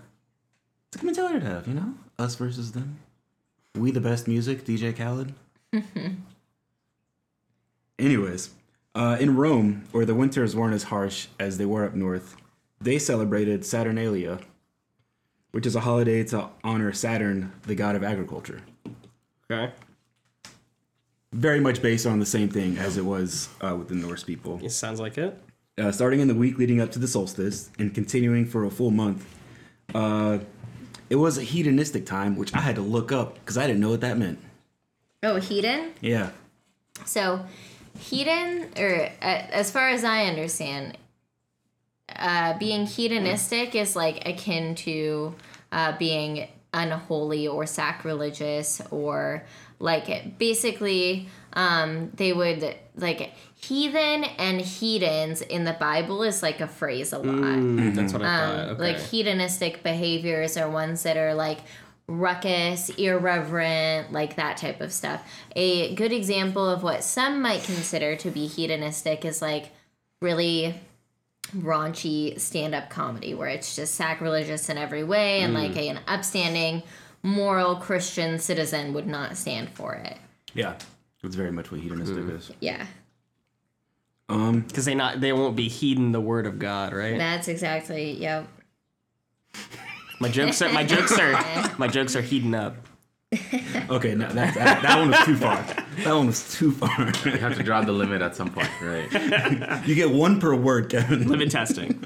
[0.88, 1.94] it's a good mentality to have, you know?
[2.18, 2.98] Us versus them.
[3.74, 5.32] We the best music, DJ Khaled.
[7.98, 8.50] Anyways,
[9.00, 12.36] uh, in Rome, where the winters weren't as harsh as they were up north,
[12.82, 14.40] they celebrated Saturnalia,
[15.52, 18.60] which is a holiday to honor Saturn, the god of agriculture.
[19.50, 19.72] Okay.
[21.32, 24.60] Very much based on the same thing as it was uh, with the Norse people.
[24.62, 25.32] It sounds like it.
[25.78, 28.90] uh, starting in the week leading up to the solstice and continuing for a full
[28.90, 29.26] month.
[29.94, 30.40] Uh,
[31.08, 33.90] it was a hedonistic time, which I had to look up because I didn't know
[33.90, 34.38] what that meant.
[35.22, 35.90] Oh, hedon?
[36.00, 36.30] Yeah.
[37.06, 37.44] So,
[38.00, 40.96] hedon, or uh, as far as I understand,
[42.16, 45.34] uh, being hedonistic is like akin to
[45.72, 49.44] uh, being unholy or sacrilegious, or
[49.78, 56.66] like basically, um, they would like heathen and hedons in the Bible is like a
[56.66, 57.26] phrase a lot.
[57.58, 58.68] Mm, That's what I Um, thought.
[58.70, 58.82] Okay.
[58.82, 61.58] Like hedonistic behaviors are ones that are like
[62.10, 65.22] ruckus, irreverent, like that type of stuff.
[65.54, 69.70] A good example of what some might consider to be hedonistic is like
[70.20, 70.74] really
[71.56, 76.80] raunchy stand-up comedy where it's just sacrilegious in every way and like an upstanding
[77.24, 80.16] moral christian citizen would not stand for it
[80.54, 80.74] Yeah.
[81.24, 82.52] It's very much what hedonistic is.
[82.60, 82.86] yeah
[84.28, 87.18] Um, Because they not they won't be heeding the word of God, right?
[87.18, 88.46] that's exactly yep
[90.20, 91.32] My jokes are my jokes are
[91.78, 92.76] my jokes are heating up.
[93.88, 95.56] okay, no, that, that, that one was too far.
[96.04, 96.90] That one was too far.
[97.24, 99.86] You have to draw the limit at some point, right?
[99.86, 101.28] you get one per word, Kevin.
[101.28, 102.04] Limit testing.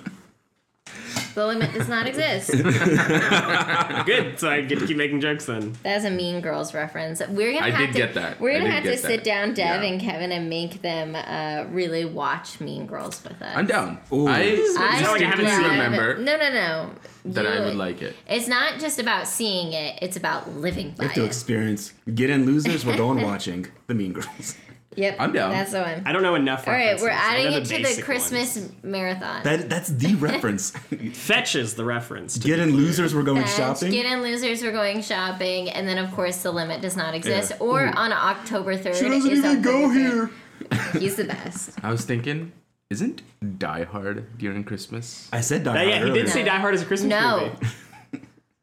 [1.34, 2.50] The limit does not exist
[4.06, 4.38] Good.
[4.38, 5.74] So I get to keep making jokes then.
[5.82, 7.20] That's a Mean Girls reference.
[7.28, 8.40] We're gonna I have did to, get that.
[8.40, 9.24] We're gonna have to get sit that.
[9.24, 9.88] down, Dev Yeah.
[9.88, 13.56] and Kevin, and make them uh, really watch Mean Girls with us.
[13.56, 13.98] I'm down.
[14.12, 14.26] Ooh.
[14.28, 15.68] I I Sound like I haven't love- seen it.
[15.68, 16.90] remember No, no, no.
[17.26, 18.14] that I would like it.
[18.28, 21.26] It's not just about seeing it; it's about living by You have to it.
[21.26, 21.92] experience.
[22.14, 22.84] Get in losers.
[22.84, 24.56] We're going watching the Mean Girls.
[24.96, 25.50] Yep, I'm down.
[25.50, 26.02] That's the one.
[26.06, 26.66] I don't know enough.
[26.68, 28.72] All right, we're adding know it to the Christmas ones.
[28.82, 29.42] marathon.
[29.42, 30.70] That that's the reference.
[31.12, 32.38] Fetches the reference.
[32.38, 33.14] Get in losers.
[33.14, 33.90] We're going Bench, shopping.
[33.90, 34.62] Get in losers.
[34.62, 37.52] We're going shopping, and then of course the limit does not exist.
[37.60, 38.96] Or on October third.
[38.96, 40.30] She doesn't even go here.
[40.98, 41.70] He's the best.
[41.82, 42.52] I was thinking,
[42.90, 43.22] isn't
[43.58, 45.28] Die Hard during Christmas?
[45.32, 46.22] I said Die Hard yeah, he earlier.
[46.24, 47.50] did say Die Hard is a Christmas No.
[47.60, 47.74] movie.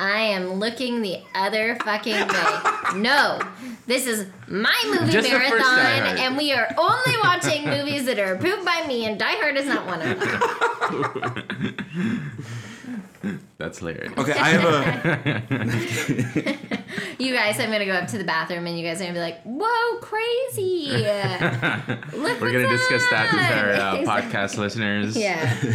[0.01, 2.59] I am looking the other fucking way.
[2.95, 3.39] No,
[3.85, 8.05] this is my movie Just the first Die marathon, and we are only watching movies
[8.05, 10.41] that are approved by me, and Die Hard is not one of them.
[13.59, 14.11] That's hilarious.
[14.17, 16.57] Okay, I have a.
[17.19, 19.19] You guys, I'm gonna go up to the bathroom, and you guys are gonna be
[19.19, 20.87] like, "Whoa, crazy!
[22.17, 25.15] Look We're gonna what's discuss that with our uh, podcast listeners.
[25.15, 25.55] Yeah.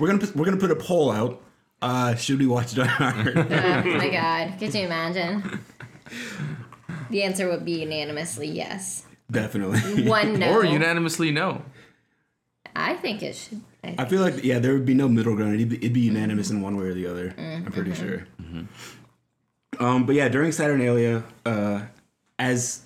[0.00, 1.40] We're gonna put, we're gonna put a poll out.
[1.82, 3.36] Uh, should we watch Die Hard?
[3.36, 4.54] Oh my god.
[4.58, 5.60] Could you imagine?
[7.10, 9.04] The answer would be unanimously yes.
[9.30, 10.06] Definitely.
[10.08, 10.52] One no.
[10.52, 11.62] Or unanimously no.
[12.74, 13.60] I think it should.
[13.84, 15.56] I I feel like yeah, there would be no middle ground.
[15.56, 17.34] It'd be, it'd be unanimous in one way or the other.
[17.36, 18.26] I'm pretty sure.
[19.80, 21.82] Um, but yeah, during Saturnalia, uh,
[22.38, 22.82] as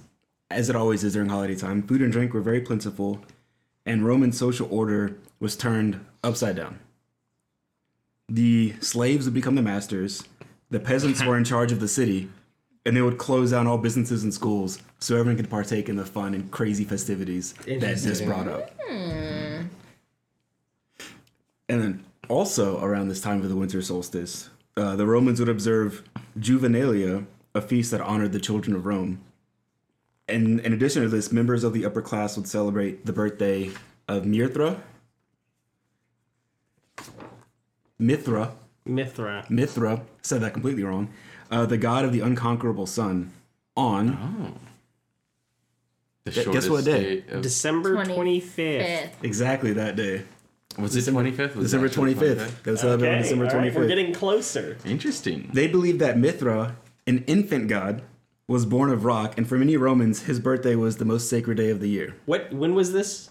[0.51, 3.21] as it always is during holiday time, food and drink were very plentiful,
[3.85, 6.79] and Roman social order was turned upside down.
[8.29, 10.25] The slaves would become the masters.
[10.71, 12.29] The peasants were in charge of the city,
[12.85, 16.05] and they would close down all businesses and schools so everyone could partake in the
[16.05, 18.71] fun and crazy festivities that this brought up.
[21.69, 26.03] And then also around this time of the winter solstice, uh, the Romans would observe
[26.39, 29.21] Juvenalia, a feast that honored the children of Rome.
[30.29, 33.71] And in addition to this, members of the upper class would celebrate the birthday
[34.09, 34.83] of Mithra.
[37.99, 38.53] Mithra,
[38.85, 39.45] Mithra.
[39.49, 41.09] Mithra, said that completely wrong,
[41.51, 43.33] uh, the god of the unconquerable sun,
[43.77, 44.59] on
[46.25, 47.25] The guess what day?
[47.31, 48.43] of- December 25th.
[48.43, 49.25] Fifth.
[49.25, 50.23] exactly that day.
[50.79, 51.55] was it 25th?
[51.57, 52.63] Was December it actually 25th.
[52.65, 53.77] They would celebrate on December all right, 25th.
[53.77, 54.77] we're getting closer.
[54.85, 55.51] Interesting.
[55.55, 56.77] They believed that Mithra
[57.09, 58.03] An infant god
[58.49, 61.71] was born of rock, and for many Romans, his birthday was the most sacred day
[61.71, 62.17] of the year.
[62.27, 62.53] What?
[62.53, 63.31] When was this?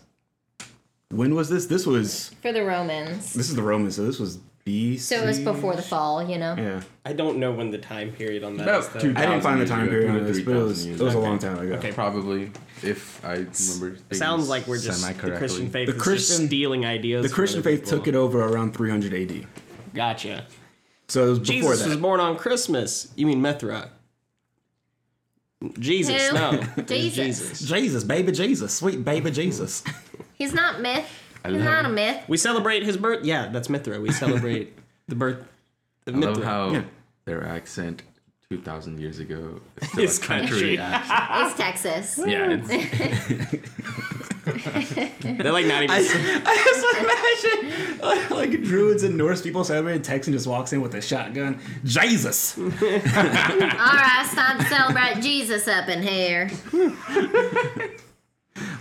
[1.10, 1.66] When was this?
[1.66, 3.34] This was For the Romans.
[3.34, 5.00] this is the Romans, so this was BC.
[5.00, 6.56] So it was before the fall, you know?
[6.58, 8.88] Yeah, I don't know when the time period on that About is.
[8.90, 9.00] though.
[9.12, 11.38] I didn't find the time period on this, but it was it was a long
[11.38, 11.76] time ago.
[11.76, 11.92] Okay.
[11.92, 12.52] Probably,
[12.82, 13.52] if I remember.
[13.98, 15.38] things Sounds like we're just the semi-correctly.
[15.38, 17.28] Christian faith The is Christian- just stealing ideas.
[17.30, 17.98] The Christian faith people.
[18.00, 19.46] took it over around 300 AD.
[19.94, 20.48] Gotcha.
[21.10, 21.90] So it was before Jesus that.
[21.90, 23.14] was born on Christmas.
[23.16, 23.90] You mean Mithra?
[25.80, 26.34] Jesus, Who?
[26.36, 26.60] no.
[26.78, 27.60] It's Jesus.
[27.62, 29.84] Jesus, baby Jesus, sweet baby Jesus.
[30.34, 31.08] He's not myth.
[31.50, 32.24] He's love not a myth.
[32.28, 33.24] We celebrate his birth.
[33.26, 34.00] Yeah, that's Mithra.
[34.00, 34.78] We celebrate
[35.08, 35.40] the birth
[36.08, 36.84] of I love how Yeah.
[37.26, 38.04] their accent
[38.50, 40.78] 2,000 years ago is still It's a country country.
[40.78, 41.48] accent.
[41.48, 42.20] It's Texas.
[42.28, 43.62] Yeah, it's,
[45.24, 45.96] They're like not even.
[45.96, 46.86] I just
[48.04, 50.04] imagine like druids and Norse people celebrating.
[50.04, 51.60] Texan just walks in with a shotgun.
[51.84, 52.56] Jesus.
[52.58, 56.52] All right, it's time to celebrate Jesus up in here.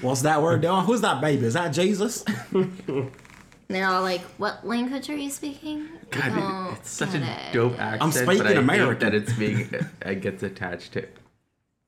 [0.00, 0.84] What's that word doing?
[0.84, 1.46] Who's that baby?
[1.46, 2.24] Is that Jesus?
[2.52, 3.10] And
[3.68, 7.52] they're all like, "What language are you speaking?" God, it- Don't it's such a it.
[7.52, 8.02] dope accent.
[8.02, 8.98] I'm speaking but I hate American.
[9.00, 11.06] that it's being uh, it gets attached to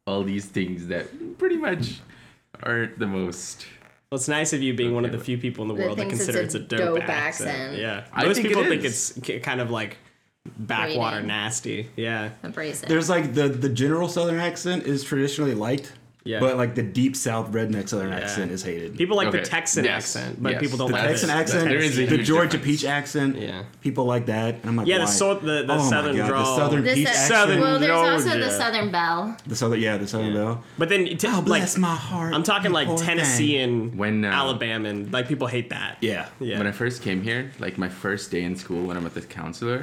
[0.06, 2.00] all these things that pretty much
[2.62, 3.66] aren't the most.
[4.10, 6.08] Well, it's nice of you being one of the few people in the world that
[6.08, 7.50] thinks it's consider a it's a dope, dope accent.
[7.50, 7.78] accent.
[7.78, 9.98] Yeah, I most think it people think it's kind of like
[10.58, 11.28] backwater Grating.
[11.28, 11.90] nasty.
[11.96, 12.88] Yeah, Abrasive.
[12.88, 15.92] There's like the the general Southern accent is traditionally liked.
[16.26, 16.40] Yeah.
[16.40, 18.96] But like the deep South redneck Southern accent is hated.
[18.96, 19.40] people like Okay.
[19.40, 20.16] the Texan Yes.
[20.16, 20.60] accent, but Yes.
[20.60, 22.64] people don't the like Texan the, accent, There is a the huge Georgia difference.
[22.82, 23.36] Peach accent.
[23.38, 23.62] Yeah.
[23.80, 24.54] People like that.
[24.56, 25.10] And I'm like, Yeah, the why?
[25.10, 26.44] so- the- the oh Southern God, drawl.
[26.56, 27.28] The Southern The Peach Sou- accent.
[27.28, 29.36] Southern well, there's also the Southern belle.
[29.46, 30.64] The Southern, yeah, the Southern Belle.
[30.78, 32.34] But then, t- Oh, like, bless my heart.
[32.34, 33.06] I'm talking like poor thing.
[33.06, 35.98] Tennessean, When, uh, Alabama, like people hate that.
[36.00, 36.26] Yeah.
[36.40, 36.58] yeah.
[36.58, 39.20] When I first came here, like my first day in school when I met the
[39.20, 39.82] counselor,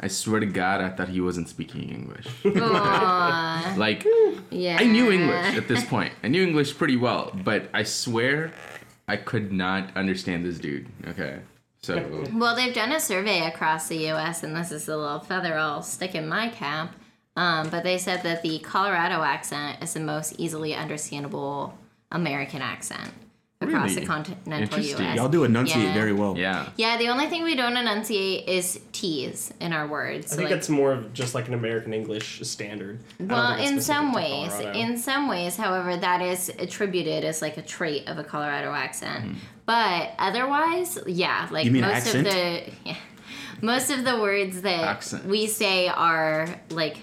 [0.00, 2.26] I swear to God, I thought he wasn't speaking English.
[3.76, 4.06] Like,
[4.50, 4.76] yeah.
[4.80, 6.12] I knew English at this point.
[6.22, 8.52] I knew English pretty well, but I swear
[9.08, 10.86] I could not understand this dude.
[11.06, 11.40] Okay.
[11.82, 15.56] So, Well, they've done a survey across the U.S., and this is a little feather
[15.56, 16.94] I'll stick in my cap.
[17.34, 21.76] Um, but they said that the Colorado accent is the most easily understandable
[22.10, 23.12] American accent
[23.62, 24.00] across Really?
[24.00, 25.04] the continental Interesting.
[25.04, 25.16] U.S.
[25.16, 25.94] Y'all do enunciate Yeah.
[25.94, 26.36] very well.
[26.36, 26.68] yeah.
[26.76, 30.32] Yeah, the only thing we don't enunciate is T's in our words.
[30.32, 32.98] I think like- that's more of just like an American English standard.
[33.20, 34.78] Well, in some ways, Colorado.
[34.78, 39.24] in some ways, however, that is attributed as like a trait of a Colorado accent.
[39.24, 39.32] Hmm.
[39.64, 42.26] But otherwise, yeah, like You mean most accent?
[42.26, 42.96] of the yeah,
[43.60, 45.24] most of the words that Accent.
[45.26, 46.96] we say are like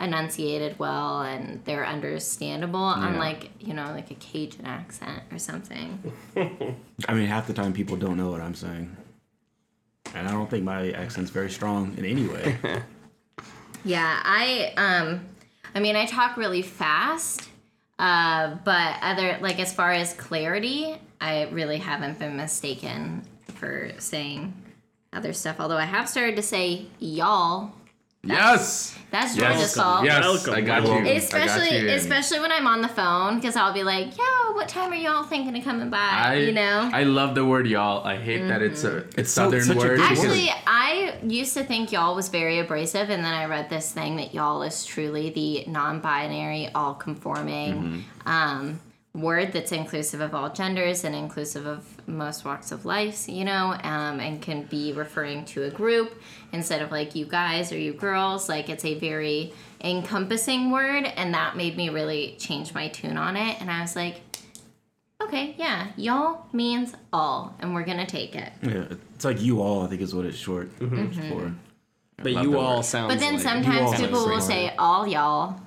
[0.00, 6.12] enunciated well and they're understandable, unlike you know like a Cajun accent or something.
[7.08, 8.96] I mean, half the time people don't know what I'm saying.
[10.14, 12.58] And I don't think my accent's very strong in any way.
[13.84, 15.26] Yeah, I um
[15.74, 17.48] I mean I talk really fast.
[17.98, 23.22] Uh, but other like as far as clarity, I really haven't been mistaken
[23.54, 24.54] for saying
[25.12, 25.56] other stuff.
[25.58, 27.72] Although I have started to say y'all.
[28.22, 28.96] Yes.
[29.10, 29.52] That's Yes.
[29.54, 30.04] Georgia's fault.
[30.04, 30.22] Yes.
[30.22, 30.54] Welcome.
[30.54, 30.92] I got you.
[30.92, 31.94] I got Especially, you in.
[31.94, 35.24] especially when I'm on the phone, because I'll be like, "Yo, what time are y'all
[35.24, 36.90] thinking of coming by?" I, you know.
[36.92, 38.06] I love the word y'all.
[38.06, 39.96] I hate that it's a it's It's so- southern such a word.
[39.96, 43.70] good because- Actually, I used to think y'all was very abrasive, and then I read
[43.70, 48.80] this thing that y'all is truly the non-binary, all-conforming um,
[49.12, 53.28] word that's inclusive of all genders and inclusive of most walks of life.
[53.28, 56.20] You know, um, and can be referring to a group
[56.52, 58.48] instead of like you guys or you girls.
[58.48, 63.36] Like it's a very encompassing word, and that made me really change my tune on
[63.36, 63.60] it.
[63.60, 64.20] And I was like.
[65.22, 68.50] Okay, yeah, y'all means all, and we're gonna take it.
[68.62, 71.28] yeah, it's like you all, I think is what it's short Mm-hmm.
[71.30, 71.52] for.
[72.16, 72.84] but you all word.
[72.86, 73.10] sound.
[73.10, 75.60] But then like, sometimes people will say all y'all.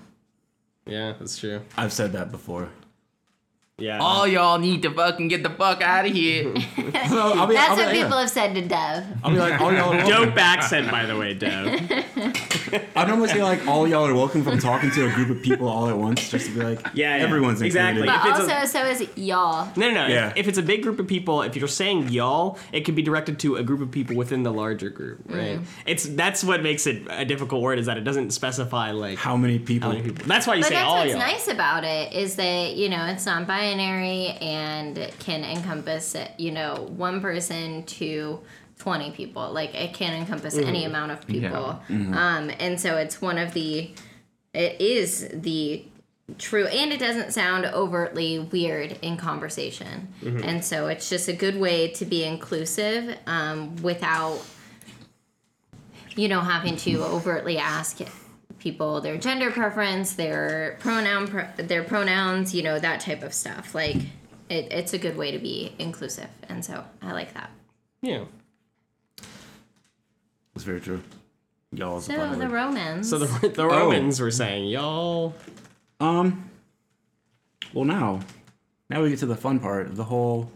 [0.87, 1.61] Yeah, that's true.
[1.77, 2.69] I've said that before.
[3.79, 3.97] Yeah.
[3.99, 6.53] All y'all need to fucking get the fuck out of here.
[7.09, 8.19] No, I'll be, That's I'll be what like, people yeah.
[8.21, 9.05] have said to Dev.
[9.23, 10.25] I'll be like, all y'all are welcome.
[10.25, 11.67] Dope accent, by the way, Dev.
[12.95, 15.67] I'd normally say like, all y'all are welcome from talking to a group of people
[15.67, 17.23] all at once, just to be like, Yeah, yeah.
[17.23, 18.01] everyone's Exactly.
[18.01, 18.19] included.
[18.23, 19.67] But If it's also, so is y'all.
[19.75, 20.07] No, no, no.
[20.07, 20.29] Yeah.
[20.29, 23.01] If, if it's a big group of people, if you're saying y'all, it can be
[23.01, 25.35] directed to a group of people within the larger group, mm.
[25.37, 25.59] right?
[25.85, 29.35] It's that's what makes it a difficult word is that it doesn't specify like How
[29.35, 29.89] many people?
[29.89, 30.25] how many people.
[30.25, 31.19] That's why you But say that's all what's y'all.
[31.19, 33.62] nice about it is that you know it's non-binary
[34.41, 38.39] and can encompass you know one person to
[38.79, 39.51] 20 people.
[39.51, 41.81] Like it can encompass any amount of people.
[42.13, 43.91] Um, and so it's one of the.
[44.53, 45.85] It is the
[46.37, 50.07] true and it doesn't sound overtly weird in conversation
[50.43, 54.39] and so it's just a good way to be inclusive um, without
[56.15, 57.99] you know having to overtly ask
[58.63, 63.75] people their gender preference, their pronoun, pre- their pronouns, you know, that type of stuff.
[63.75, 63.97] Like,
[64.49, 67.51] it, it's a good way to be inclusive, and so I like that.
[68.01, 68.23] Yeah.
[70.55, 71.01] It's very true.
[71.73, 72.51] Y'all So fun the word.
[72.53, 73.09] Romans.
[73.09, 75.35] So the, the Romans were saying, y'all.
[75.99, 76.49] Um.
[77.73, 78.19] Well, now,
[78.89, 80.51] now we get to the fun part of the whole,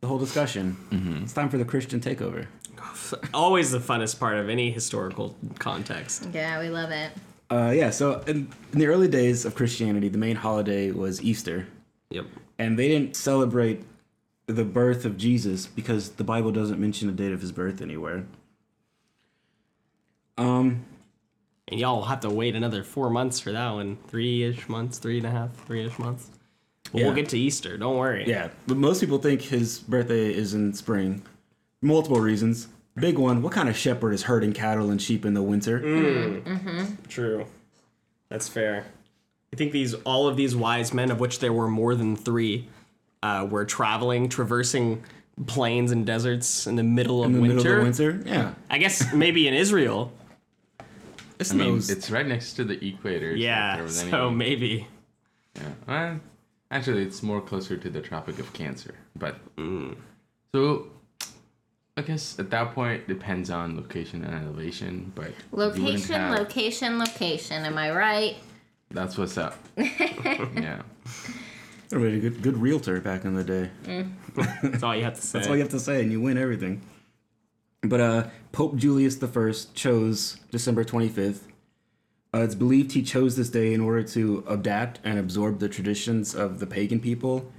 [0.00, 0.76] the whole discussion.
[1.22, 2.46] It's time for the Christian takeover.
[3.34, 6.28] Always the funnest part of any historical context.
[6.32, 7.12] yeah, we love it.
[7.50, 7.90] Uh, yeah.
[7.90, 11.66] So in, in the early days of Christianity, the main holiday was Easter,
[12.10, 12.26] Yep.
[12.58, 13.84] and they didn't celebrate
[14.46, 18.24] the birth of Jesus because the Bible doesn't mention the date of his birth anywhere.
[20.38, 20.84] Um.
[21.68, 23.98] And y'all have to wait another four months for that one.
[24.06, 26.30] Three ish months, three and a half, three ish months.
[26.92, 27.06] But Yeah.
[27.06, 27.76] we'll get to Easter.
[27.76, 28.24] Don't worry.
[28.28, 31.22] Yeah, but most people think his birthday is in spring.
[31.82, 32.68] Multiple reasons.
[32.98, 35.80] Big one: What kind of shepherd is herding cattle and sheep in the winter?
[35.80, 37.08] Mm.
[37.08, 37.46] True.
[38.28, 38.86] That's fair.
[39.52, 42.68] I think these all of these wise men, of which there were more than three,
[43.22, 45.02] uh, were traveling, traversing
[45.46, 47.56] plains and deserts in the middle of in the winter.
[47.56, 48.28] middle of the winter.
[48.28, 50.12] Yeah, I guess maybe in Israel.
[51.38, 53.34] it's I mean, those- it's right next to the equator.
[53.36, 53.72] Yeah.
[53.72, 54.86] if there was So any- maybe.
[55.54, 55.62] Yeah.
[55.86, 56.20] Well,
[56.70, 58.94] actually, it's more closer to the Tropic of Cancer.
[59.14, 59.96] But Mm.
[60.54, 60.86] so,
[61.96, 65.12] I guess at that point depends on location and elevation.
[65.14, 67.64] But Location, have- location, location.
[67.64, 68.36] Am I right?
[68.90, 69.56] That's what's up.
[69.76, 70.82] yeah.
[71.92, 73.70] Everybody, good, good realtor back in the day.
[74.62, 75.32] That's all you have to say.
[75.38, 76.82] That's all you have to say, and you win everything.
[77.82, 81.40] But uh, Pope Julius I chose December 25th.
[82.34, 86.34] Uh, it's believed he chose this day in order to adapt and absorb the traditions
[86.34, 87.50] of the pagan people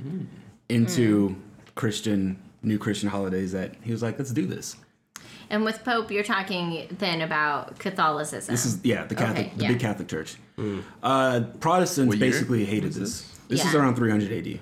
[0.70, 1.36] into
[1.76, 3.52] Christian, new Christian holidays.
[3.52, 4.76] That he was like, let's do this.
[5.50, 8.54] And with Pope, you're talking then about Catholicism.
[8.54, 9.70] This is yeah, the Catholic, Okay, the yeah.
[9.70, 10.36] big Catholic Church.
[11.04, 13.40] Uh, Protestants What year basically hated was this.
[13.48, 14.60] This is around 300 AD.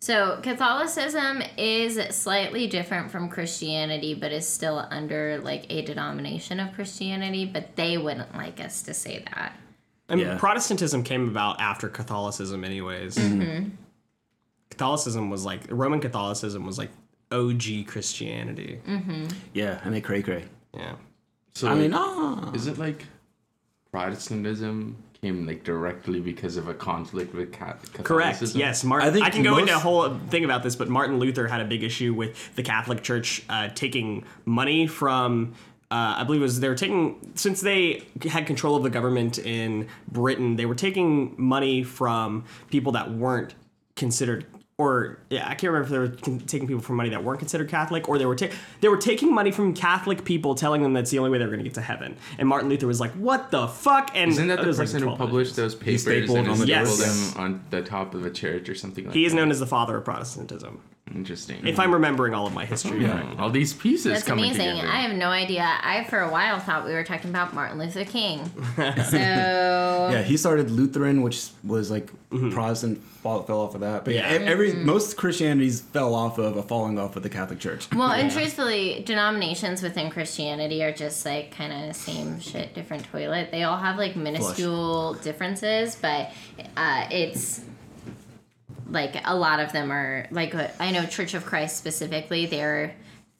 [0.00, 6.74] So Catholicism is slightly different from Christianity, but is still under like a denomination of
[6.74, 7.46] Christianity.
[7.46, 9.56] But they wouldn't like us to say that.
[10.08, 10.36] And Yeah.
[10.38, 13.18] Protestantism came about after Catholicism, anyways.
[14.70, 16.90] Catholicism was like Roman Catholicism was like
[17.34, 18.80] OG Christianity.
[19.52, 20.44] Yeah, and they cray cray.
[20.72, 20.94] Yeah.
[21.54, 23.04] So I mean, ah, is it like
[23.92, 28.04] Protestantism came like directly because of a conflict with Ca- Catholicism?
[28.04, 28.54] Correct.
[28.56, 29.08] Yes, Martin.
[29.08, 31.18] I think I, think can go most- into a whole thing about this, but Martin
[31.18, 35.54] Luther had a big issue with the Catholic Church uh, taking money from.
[35.90, 39.38] Uh, I believe it was they were taking since they had control of the government
[39.38, 43.54] in Britain, they were taking money from people that weren't
[43.94, 44.44] considered.
[44.76, 45.98] Or yeah, I can't remember if they
[46.32, 48.48] were taking people for money that weren't considered Catholic, or they were ta-
[48.80, 51.50] they were taking money from Catholic people, telling them that's the only way they were
[51.52, 52.16] going to get to heaven.
[52.38, 55.08] And Martin Luther was like, "What the fuck?" And Isn't that the was like person
[55.08, 57.32] who published those papers and on the stapled doors?
[57.34, 59.36] them on the top of a church or something like He is that?
[59.36, 60.80] known as the father of Protestantism.
[61.14, 61.66] Interesting.
[61.66, 63.12] If I'm remembering all of my history Yeah.
[63.12, 63.36] correctly.
[63.38, 64.70] all these pieces That's coming amazing.
[64.76, 64.88] together.
[64.88, 65.62] I have no idea.
[65.82, 68.50] I for a while thought we were talking about Martin Luther King.
[68.76, 72.50] so Yeah, he started Lutheran, which was like Mm-hmm.
[72.50, 74.04] Protestant, fall, fell off of that.
[74.04, 74.40] But yeah, Yeah.
[74.40, 77.86] every most Christianities fell off of a falling off of the Catholic Church.
[77.94, 83.50] well, and truthfully, denominations within Christianity are just like kind of same shit, different toilet.
[83.52, 86.32] They all have like minuscule differences, but
[86.76, 87.60] uh, it's
[88.88, 92.46] like a lot of them are like I know Church of Christ specifically.
[92.46, 92.94] Their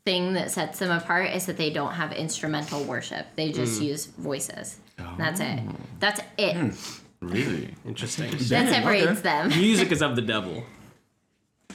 [0.04, 3.26] thing that sets them apart is that they don't have instrumental worship.
[3.36, 4.78] They just use voices.
[5.18, 5.60] That's it.
[5.98, 6.74] That's it.
[7.20, 8.30] really Interesting.
[8.30, 9.20] That separates okay.
[9.20, 9.48] them.
[9.48, 10.64] Music is of the devil.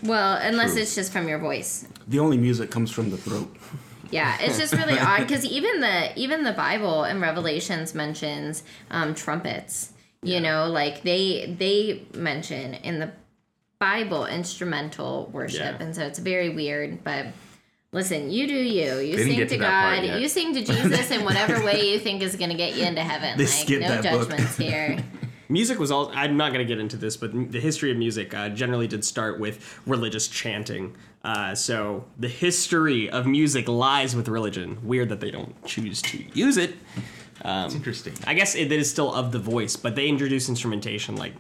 [0.04, 0.82] Well, unless True.
[0.84, 1.88] it's just from your voice.
[2.08, 3.54] The only music comes from the throat.
[4.12, 9.14] Yeah, it's just really odd because even the even the Bible in Revelations mentions um,
[9.14, 9.92] trumpets.
[10.22, 13.12] You know, like they they mention in the
[13.80, 15.84] Bible instrumental worship, Yeah.
[15.84, 17.04] and so it's very weird.
[17.04, 17.28] But
[17.94, 18.98] listen, you do you.
[19.00, 20.04] You Didn't sing to to God.
[20.20, 23.02] You sing to Jesus in whatever way you think is going to get you into
[23.02, 23.38] heaven.
[23.38, 24.30] They like no that book.
[24.30, 24.98] judgments here.
[25.52, 26.12] Music was all.
[26.14, 29.04] I'm not going to get into this, but the history of music uh, generally did
[29.04, 30.96] start with religious chanting.
[31.24, 34.78] Uh, so the history of music lies with religion.
[34.84, 36.76] Weird that they don't choose to use it.
[37.44, 38.14] it's interesting.
[38.28, 41.34] I guess it is still of the voice, but they introduced instrumentation like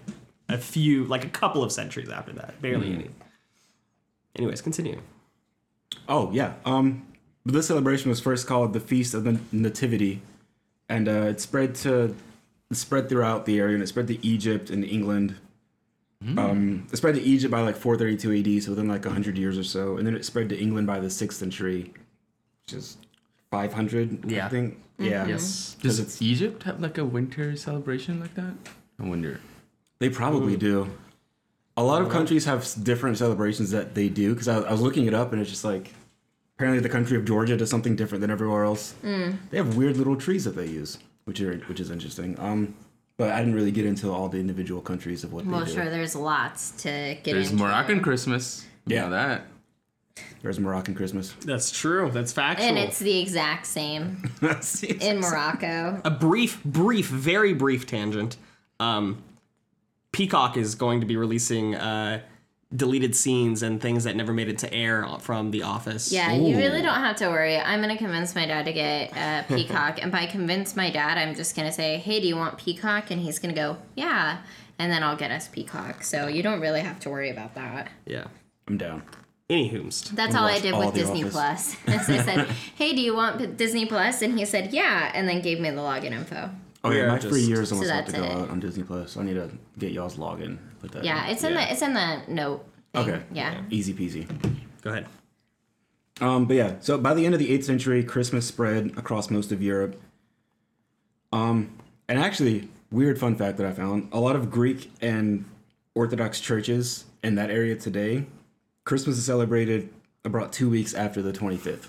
[0.50, 2.62] a few, like a couple of centuries after that.
[2.62, 3.10] Barely any.
[4.36, 5.02] Anyways, continue.
[6.08, 6.54] Oh yeah.
[6.66, 7.06] Um,
[7.45, 10.22] but this celebration was first called the Feast of the Nativity,
[10.88, 12.16] and uh, it spread to
[12.70, 15.36] it spread throughout the area, and it spread to Egypt and England.
[16.38, 19.64] Um, it spread to Egypt by like 432 AD, so within like 100 years or
[19.64, 21.93] so, and then it spread to England by the sixth century,
[22.66, 22.97] which is
[23.52, 24.26] 500.
[24.26, 24.32] Yeah.
[24.32, 24.50] I Yeah.
[24.50, 24.78] think.
[24.97, 25.26] Yeah.
[25.28, 25.78] Yes.
[25.82, 28.52] Does it's Egypt have like a winter celebration like that?
[29.00, 29.39] I wonder.
[30.00, 30.89] They probably do.
[31.78, 34.34] A lot of countries have different celebrations that they do.
[34.34, 35.93] Because I, I was looking it up, and it's just like
[36.58, 38.95] apparently the country of Georgia does something different than everywhere else.
[39.04, 42.38] They have weird little trees that they use, which are which is interesting.
[42.39, 42.74] Um,
[43.18, 45.74] but I didn't really get into all the individual countries of what Well, they do.
[45.74, 47.64] sure, there's lots to get There's into.
[47.64, 48.66] Moroccan Christmas.
[48.86, 49.02] You Yeah.
[49.06, 49.45] know that.
[50.41, 51.34] There's Moroccan Christmas.
[51.45, 52.10] That's true.
[52.14, 52.68] That's factual.
[52.68, 54.30] And it's the exact same
[55.02, 56.02] in Morocco.
[56.06, 58.38] a brief, brief, very brief tangent.
[58.80, 59.22] Um,
[60.12, 62.22] Peacock is going to be releasing uh,
[62.76, 66.12] deleted scenes and things that never made it to air from The Office.
[66.12, 67.57] Yeah, you really don't have to worry.
[67.57, 71.36] I'm gonna convince my dad to get uh, Peacock, and by convince my dad, I'm
[71.36, 74.39] just gonna say, "Hey, do you want Peacock?" And he's gonna go, "Yeah,"
[74.78, 76.03] and then I'll get us Peacock.
[76.03, 77.89] So you don't really have to worry about that.
[78.05, 78.28] Yeah.
[78.68, 79.03] I'm down.
[79.49, 80.12] Anywhoomst.
[80.12, 81.34] That's all I did all with Disney Office.
[81.34, 81.76] Plus.
[81.88, 85.28] As I said, "Hey, do you want P- Disney Plus?" And he said, "Yeah," and
[85.28, 86.51] then gave me the login info.
[86.84, 88.32] Oh yeah, are my free just- year is almost So about to go it.
[88.32, 89.18] out on Disney Plus.
[89.18, 90.58] I need to get y'all's login.
[90.80, 91.04] Put that.
[91.04, 91.32] Yeah, in.
[91.32, 91.66] it's in Yeah.
[91.66, 92.66] the it's in the note.
[92.94, 93.02] Thing.
[93.10, 93.24] Okay.
[93.34, 93.62] Yeah.
[93.70, 94.28] Easy peasy.
[94.82, 95.06] Go ahead.
[96.22, 99.52] Um, but yeah, so by the end of the 8th century, Christmas spread across most
[99.52, 100.00] of Europe.
[101.32, 101.78] Um,
[102.08, 105.46] and actually, weird fun fact that I found: a lot of Greek and
[105.96, 108.26] Orthodox churches in that area today,
[108.86, 109.90] Christmas is celebrated
[110.26, 111.88] about two weeks after the 25th,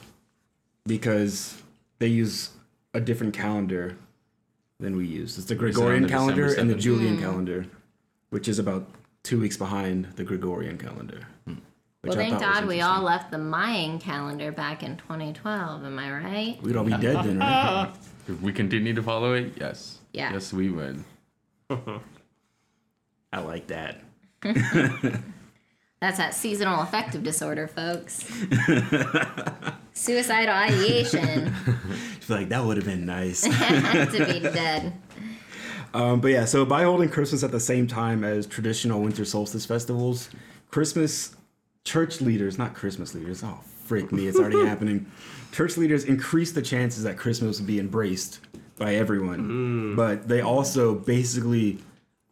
[0.87, 1.63] because
[1.99, 2.51] they use
[2.95, 3.97] a different calendar
[4.81, 5.39] than we use.
[5.39, 6.81] It's the Gregorian on calendar and the 7th?
[6.81, 7.23] Julian hmm.
[7.23, 7.67] calendar,
[8.31, 8.89] which is about
[9.23, 11.27] two weeks behind the Gregorian calendar.
[11.47, 11.55] Hmm.
[12.01, 14.97] which Well, I thank thought was God we all left the Mayan calendar back in
[14.97, 15.85] 2012.
[15.85, 16.63] Am I right?
[16.63, 17.93] We'd all be dead then, right?
[18.29, 19.99] If we continue to follow it, yes.
[20.13, 20.33] Yeah.
[20.33, 21.03] Yes, we would.
[23.33, 24.03] I like that.
[24.43, 28.25] That's that seasonal affective disorder, folks.
[29.93, 33.43] Suicidal ideation I feel like that would have been nice.
[33.43, 34.93] to be dead.
[35.95, 39.67] um, but yeah, so by holding Christmas at the same time as traditional winter solstice
[39.67, 40.31] festivals,
[40.71, 41.35] Christmas
[41.85, 45.07] church leaders, not Christmas leaders, oh, freak me, it's already happening.
[45.53, 48.41] Church leaders increased the chances that Christmas would be embraced
[48.79, 49.97] by everyone.
[49.97, 51.79] But they also basically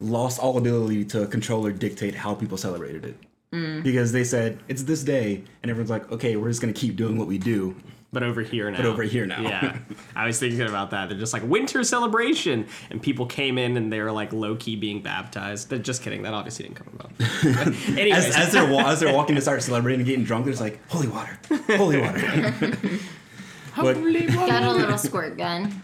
[0.00, 3.82] lost all ability to control or dictate how people celebrated it.
[3.82, 7.16] Because they said, it's this day, and everyone's like, okay, we're just gonna keep doing
[7.18, 7.74] what we do.
[8.10, 8.78] But over here now.
[8.78, 9.42] But over here now.
[9.42, 9.76] yeah.
[10.16, 11.10] I was thinking about that.
[11.10, 12.66] They're just like winter celebration.
[12.90, 15.68] And people came in and they were like low key being baptized.
[15.68, 16.22] They're just kidding.
[16.22, 17.10] That obviously didn't come about.
[17.98, 20.52] Anyways, As, as they're wa- as they're walking to start celebrating and getting drunk, they're
[20.52, 21.38] just like, holy water,
[21.76, 22.20] holy water.
[23.76, 25.82] but Got a little squirt gun.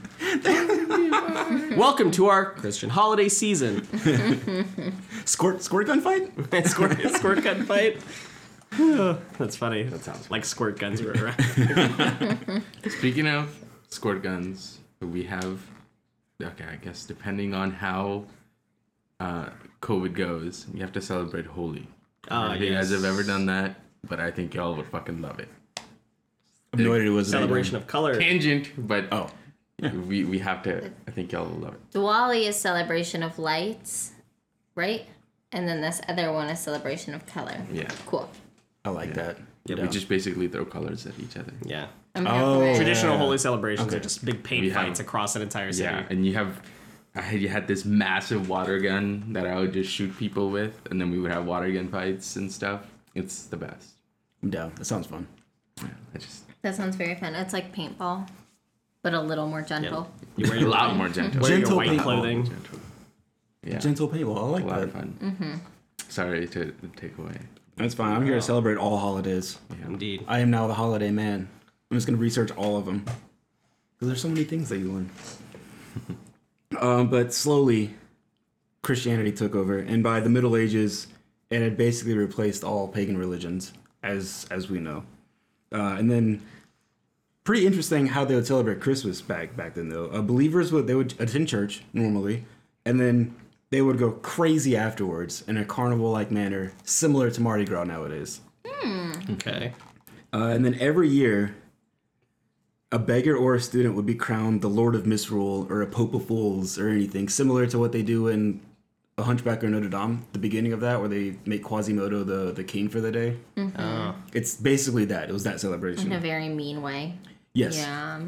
[1.77, 3.87] welcome to our Christian holiday season.
[5.27, 6.33] squirt squirt gun fight?
[6.67, 8.01] squirt, squirt gun fight.
[9.39, 9.83] That's funny.
[9.85, 12.63] That sounds like squirt guns were around.
[12.89, 13.55] Speaking of
[13.89, 15.61] squirt guns, we have
[16.43, 18.25] okay, I guess depending on how
[19.21, 19.51] uh,
[19.81, 21.87] COVID goes, we have to celebrate Holi.
[22.29, 23.77] I Ah, don't if you guys have ever done that,
[24.09, 25.49] but I think y'all would fucking love it.
[25.79, 25.83] I
[26.77, 27.31] have no idea what it was.
[27.31, 28.19] Celebration of color.
[28.19, 29.31] Tangent, but Oh,
[30.07, 30.91] we we have to.
[31.07, 31.91] I think y'all will love it.
[31.93, 34.13] Diwali is celebration of lights,
[34.75, 35.07] right?
[35.53, 37.57] And then this other one is celebration of color.
[37.73, 37.89] Yeah.
[38.07, 38.29] Cool.
[38.85, 39.39] I like that.
[39.67, 41.53] Yeah, we just basically throw colors at each other.
[41.65, 41.87] Yeah.
[42.15, 42.61] I'm Oh.
[42.61, 42.77] for it.
[42.77, 43.97] Traditional Holi celebrations Okay.
[43.97, 45.85] are just big paint We have- fights across an entire city.
[45.85, 46.61] Yeah, and you have,
[47.15, 50.87] I had, you had this massive water gun that I would just shoot people with,
[50.91, 52.83] and then we would have water gun fights and stuff.
[53.15, 53.91] It's the best.
[54.43, 54.71] I'm.
[54.77, 55.27] That sounds fun.
[55.79, 57.35] Yeah, I just That sounds very fun.
[57.35, 58.29] It's like paintball,
[59.03, 60.11] but a little more gentle.
[60.37, 61.41] You wear a lot more gentle.
[61.41, 62.03] wear your Gentle white paintball.
[62.03, 62.45] clothing.
[62.45, 62.79] Gentle.
[63.63, 64.39] Yeah, Gentle paintball.
[64.39, 64.85] I like a lot that.
[64.89, 65.19] of fun.
[65.23, 65.55] Mm-hmm.
[66.09, 67.39] Sorry to take away.
[67.77, 68.13] That's fine.
[68.13, 69.59] I'm here to celebrate all holidays.
[69.85, 70.25] Indeed.
[70.29, 71.49] I am now the holiday man.
[71.91, 75.11] I'm just gonna research all of them because there's so many things that you learn.
[76.81, 77.95] um, but slowly,
[78.83, 81.09] Christianity took over, and by the Middle Ages,
[81.51, 83.73] it had basically replaced all pagan religions,
[84.03, 85.05] as as we know.
[85.73, 86.43] Uh, and then,
[87.43, 89.89] pretty interesting how they would celebrate Christmas back back then.
[89.89, 92.45] Though uh, believers would they would attend church normally,
[92.85, 93.35] and then
[93.75, 98.41] they would go crazy afterwards in a carnival-like manner, similar to Mardi Gras nowadays.
[99.31, 99.73] Okay.
[100.33, 101.57] Uh, and then every year,
[102.93, 106.15] a beggar or a student would be crowned the Lord of Misrule or a Pope
[106.15, 108.61] of Fools or anything similar to what they do in
[109.19, 112.63] A Hunchback or Notre Dame, the beginning of that, where they make Quasimodo the, the
[112.63, 113.37] king for the day.
[113.57, 114.15] Oh.
[114.33, 115.29] It's basically that.
[115.29, 116.07] It was that celebration.
[116.07, 117.19] In a very mean way.
[117.55, 117.77] Yes.
[117.77, 118.21] Yeah.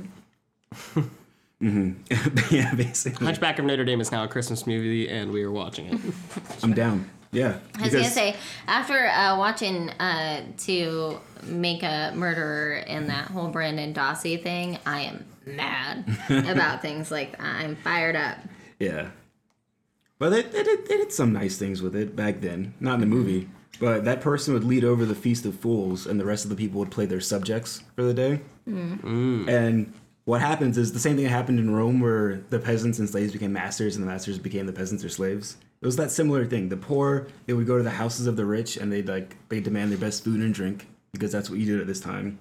[1.61, 3.25] yeah, basically.
[3.25, 6.01] Hunchback of Notre Dame is now a Christmas movie, and we are watching it.
[6.63, 7.09] I'm down.
[7.33, 7.59] Yeah.
[7.79, 8.37] I was gonna say
[8.67, 15.03] after uh, watching uh, to make a murderer and that whole Brendan Dassey thing, I
[15.03, 17.41] am mad about things like that.
[17.43, 18.39] I'm fired up.
[18.79, 19.11] Yeah.
[20.19, 22.75] But they, they, did, they did some nice things with it back then.
[22.81, 23.49] Not in the movie.
[23.79, 26.57] But that person would lead over the Feast of Fools, and the rest of the
[26.57, 28.41] people would play their subjects for the day.
[28.65, 29.93] And
[30.27, 33.33] what happens is the same thing that happened in Rome, where the peasants and slaves
[33.33, 35.57] became masters, and the masters became the peasants or slaves.
[35.81, 36.69] It was that similar thing.
[36.69, 39.61] The poor they would go to the houses of the rich, and they'd like they
[39.61, 42.41] demand their best food and drink because that's what you did at this time.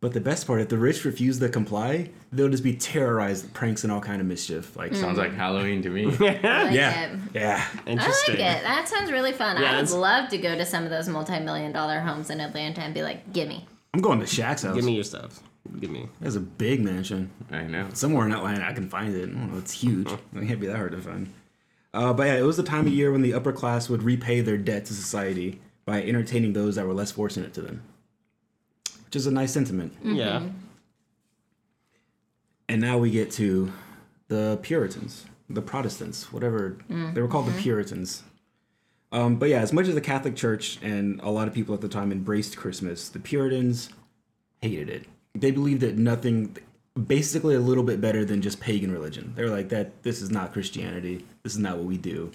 [0.00, 3.54] But the best part, if the rich refuse to comply, they'll just be terrorized, with
[3.54, 4.76] pranks and all kind of mischief.
[4.76, 5.36] Like Sounds like mm.
[5.36, 6.06] Halloween to me.
[6.06, 7.18] I like yeah, it.
[7.34, 7.66] yeah.
[7.86, 8.36] I like it.
[8.38, 9.62] That sounds really fun.
[9.62, 12.80] Yeah, I would love to go to some of those multi-million dollar homes in Atlanta
[12.80, 14.74] and be like, "Gimme." I'm going to Shaq's house.
[14.74, 15.40] Give me your stuff.
[15.80, 16.08] Give me.
[16.20, 17.88] There's a big mansion I know.
[17.92, 18.66] somewhere in Atlanta.
[18.66, 19.28] I can find it.
[19.28, 20.10] I don't know, it's huge.
[20.10, 21.32] It can't be that hard to find.
[21.94, 24.40] Uh, but yeah, it was the time of year when the upper class would repay
[24.40, 27.82] their debt to society by entertaining those that were less fortunate to them,
[29.06, 29.94] which is a nice sentiment.
[30.02, 30.42] Yeah.
[32.68, 33.72] And now we get to
[34.28, 38.22] the Puritans, the Protestants, whatever they were called, the Puritans.
[39.10, 41.80] Um, but yeah, as much as the Catholic Church and a lot of people at
[41.80, 43.88] the time embraced Christmas, the Puritans
[44.60, 45.06] hated it.
[45.40, 46.56] They believed that nothing,
[47.06, 49.32] basically a little bit better than just pagan religion.
[49.36, 50.02] They were like that.
[50.02, 51.24] This is not Christianity.
[51.42, 52.30] This is not what we do.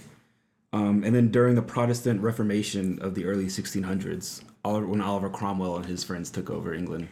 [0.71, 5.75] Um, and then during the Protestant Reformation of the early 1600s, Oliver, when Oliver Cromwell
[5.77, 7.09] and his friends took over England,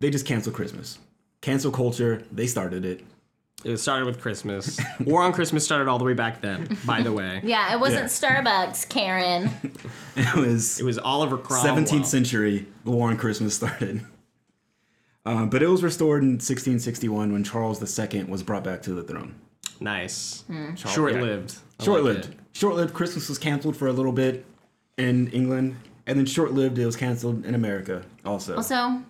[0.00, 0.98] they just canceled Christmas.
[1.42, 2.22] Cancel culture.
[2.32, 3.04] They started it.
[3.64, 4.78] It started with Christmas.
[5.04, 7.40] War on Christmas started all the way back then, by the way.
[7.44, 8.42] Yeah, it wasn't Yeah.
[8.42, 9.50] Starbucks, Karen.
[10.16, 11.76] It was It was Oliver Cromwell.
[11.84, 12.66] 17th century.
[12.84, 14.00] The war on Christmas started.
[15.26, 19.02] Um, but it was restored in 1661 when Charles II was brought back to the
[19.02, 19.34] throne.
[19.80, 20.44] Nice.
[20.46, 20.74] Hmm.
[20.74, 21.56] Short lived.
[21.82, 22.34] Short lived.
[22.52, 22.94] Short lived.
[22.94, 24.44] Christmas was canceled for a little bit
[24.96, 28.56] in England, and then short lived, it was canceled in America also.
[28.56, 29.02] Also,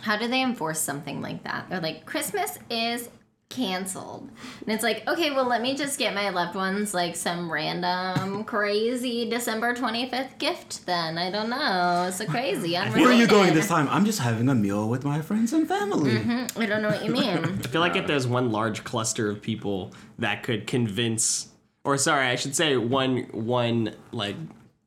[0.00, 1.68] how do they enforce something like that?
[1.68, 3.08] They're like, Christmas is
[3.48, 4.28] canceled.
[4.60, 8.44] And it's like, okay, well, let me just get my loved ones like some random
[8.44, 11.18] crazy December 25th gift then.
[11.18, 12.06] I don't know.
[12.08, 12.74] It's so crazy.
[12.74, 13.88] Where are you going this time?
[13.88, 16.12] I'm just having a meal with my friends and family.
[16.12, 16.60] Mm-hmm.
[16.60, 17.44] I don't know what you mean.
[17.64, 21.48] I feel like if there's one large cluster of people that could convince,
[21.84, 24.36] or sorry, I should say one one like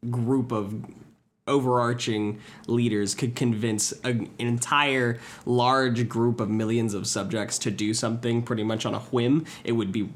[0.10, 0.86] group of
[1.48, 7.94] overarching leaders could convince a, an entire large group of millions of subjects to do
[7.94, 10.10] something pretty much on a whim, it would be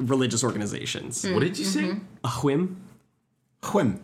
[0.00, 1.24] religious organizations.
[1.24, 1.96] What did you say?
[2.24, 2.82] A whim?
[3.72, 4.00] Whim.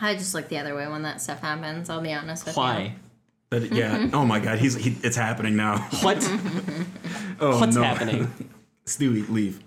[0.00, 1.88] I just look the other way when that stuff happens.
[1.88, 2.62] I'll be honest with you.
[2.62, 2.94] Why?
[3.50, 4.10] But yeah.
[4.12, 5.78] oh my God, he's he, it's happening now.
[6.02, 6.28] What?
[7.40, 7.82] Oh What's no.
[7.82, 8.32] happening?
[8.86, 9.60] Stewie, leave.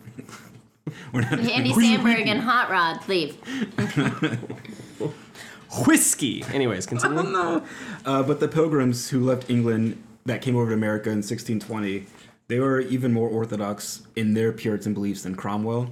[1.13, 1.39] We're not.
[1.39, 3.37] Andy We're- Samberg and Hot Rod, leave.
[5.85, 6.43] Whiskey.
[6.53, 7.23] Anyways, continue.
[7.23, 7.63] no.
[8.05, 12.05] Uh, but the pilgrims who left England that came over to America in 1620,
[12.47, 15.91] they were even more orthodox in their Puritan beliefs than Cromwell,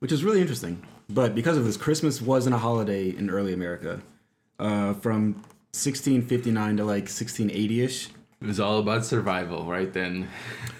[0.00, 0.82] which is really interesting.
[1.08, 4.00] But because of this, Christmas wasn't a holiday in early America.
[4.58, 5.34] Uh, from
[5.72, 8.08] 1659 to like 1680 ish.
[8.40, 10.28] It was all about survival, right then.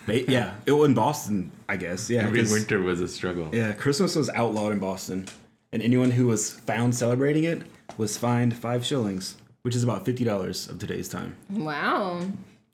[0.06, 2.10] Yeah, it was in Boston, I guess.
[2.10, 3.48] Yeah, Every 'cause- winter was a struggle.
[3.52, 5.26] Yeah, Christmas was outlawed in Boston,
[5.72, 7.62] and anyone who was found celebrating it
[7.96, 11.34] was fined five shillings, which is about fifty dollars of today's time.
[11.50, 12.20] Wow.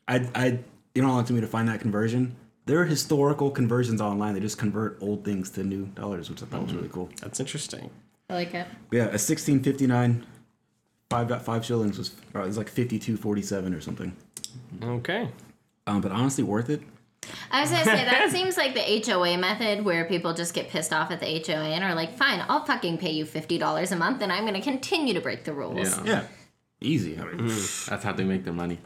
[0.08, 0.46] I, I,
[0.94, 2.34] you don't want it me to find that conversion.
[2.66, 4.34] There are historical conversions online.
[4.34, 6.78] They just convert old things to new dollars, which I thought was mm-hmm.
[6.78, 7.08] really cool.
[7.20, 7.90] That's interesting.
[8.28, 8.66] I like it.
[8.90, 10.26] Yeah, a sixteen fifty nine,
[11.12, 14.14] five dot five shillings was uh, it was like fifty two forty seven or something.
[14.82, 15.28] Okay.
[15.86, 16.80] Um, but honestly, worth it.
[17.50, 20.92] I was gonna say that seems like the HOA method where people just get pissed
[20.92, 23.96] off at the HOA and are like, "Fine, I'll fucking pay you fifty dollars a
[23.96, 26.04] month, and I'm gonna continue to break the rules." Yeah.
[26.04, 26.24] Yeah,
[26.80, 27.18] easy.
[27.18, 28.78] I mean, That's how they make their money.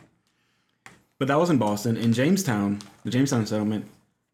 [1.18, 1.96] But that was in Boston.
[1.96, 3.86] In Jamestown, the Jamestown settlement,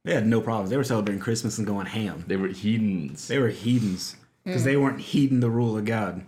[0.04, 0.70] they had no problems.
[0.70, 2.24] They were celebrating Christmas and going ham.
[2.26, 3.28] They were heathens.
[3.28, 6.22] They were heathens because they weren't heeding the rule of God.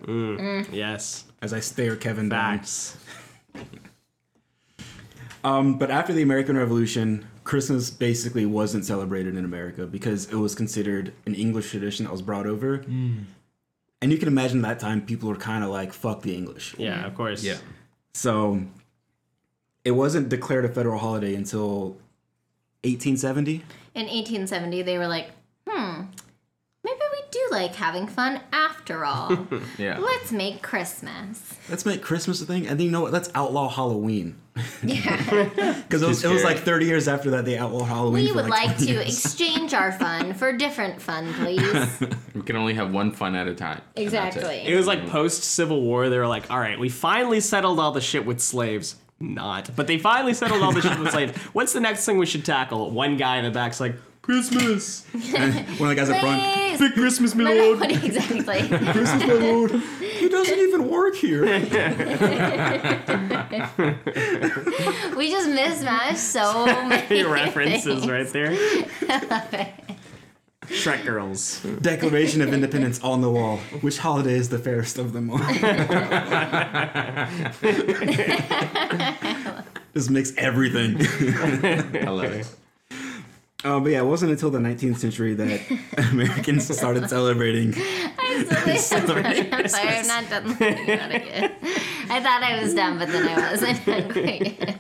[0.73, 1.25] Yes.
[1.45, 2.59] As I stare Kevin down.
[2.59, 2.97] Facts.
[5.45, 10.55] Um, but after the American Revolution, Christmas basically wasn't celebrated in America because it was
[10.55, 12.77] considered an English tradition that was brought over.
[12.77, 13.27] And
[14.01, 17.15] you can imagine that time people were kind of like, "Fuck the English." Yeah, of
[17.15, 17.45] course.
[17.45, 17.59] Yeah.
[18.15, 18.63] So
[19.85, 21.99] it wasn't declared a federal holiday until
[22.85, 23.65] 1870.
[23.95, 25.31] In 1870, they were like,
[25.69, 26.14] "Hmm, maybe we
[27.49, 29.47] do like having fun after all.
[29.79, 29.99] Yeah.
[29.99, 33.13] Let's make Christmas." Let's make Christmas a thing, and then you know what?
[33.13, 34.37] Let's outlaw Halloween.
[34.83, 35.51] Yeah.
[35.85, 38.25] Because it was, it was like 30 years after that they outlawed Halloween.
[38.25, 39.25] we for would like, like to years.
[39.25, 42.03] exchange our fun for different fun, please.
[42.35, 43.81] We can only have one fun at a time.
[43.97, 44.41] and that's it.
[44.41, 44.73] Exactly.
[44.73, 46.09] It was like post Civil War.
[46.09, 48.97] They were like, all right, we finally settled all the shit with slaves.
[49.21, 51.37] Not, but they finally settled all the shit with slaves.
[51.53, 52.91] What's the next thing we should tackle?
[52.91, 53.95] One guy in the back's like,
[54.25, 56.79] Christmas, One of the guys up front.
[56.79, 57.81] Big Christmas, my No, no, lord.
[57.81, 58.43] what- exactly.
[58.45, 59.71] Christmas, my lord.
[60.01, 61.45] He doesn't even work here.
[65.15, 68.09] we just mismatched so many references things.
[68.09, 68.53] right there.
[69.11, 69.69] I love it.
[70.69, 71.61] Shrek girls.
[71.83, 73.59] Declaration of Independence on the wall.
[73.83, 75.37] Which holiday is the fairest of them all?
[79.95, 80.97] Just mix everything.
[80.99, 82.47] I love it.
[83.65, 85.61] Uh, but yeah, it wasn't until the 19th century that
[86.13, 87.75] Americans started celebrating.
[88.19, 91.53] I'm sorry, I'm sorry, I'm not done looking at it yet.
[92.11, 94.79] I thought I was done, but then I wasn't done quite.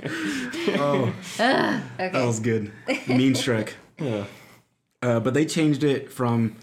[0.78, 2.10] Oh, Okay.
[2.10, 2.72] that was good.
[3.08, 3.72] Mean Shrek.
[3.98, 4.24] Yeah.
[5.02, 6.56] Uh, but they changed it from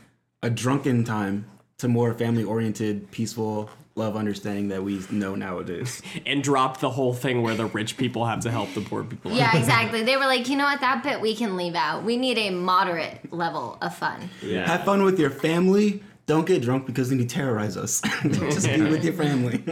[0.43, 1.45] a drunken time
[1.79, 6.01] to more family oriented, peaceful, love understanding that we know nowadays.
[6.25, 9.31] And drop the whole thing where the rich people have to help the poor people.
[9.31, 10.03] Yeah, exactly.
[10.03, 12.03] They were like, you know what, that bit we can leave out.
[12.03, 14.29] We need a moderate level of fun.
[14.41, 14.67] Yeah.
[14.67, 16.03] Have fun with your family.
[16.27, 18.01] Don't get drunk because then you terrorize us.
[18.23, 19.63] Just be with your family.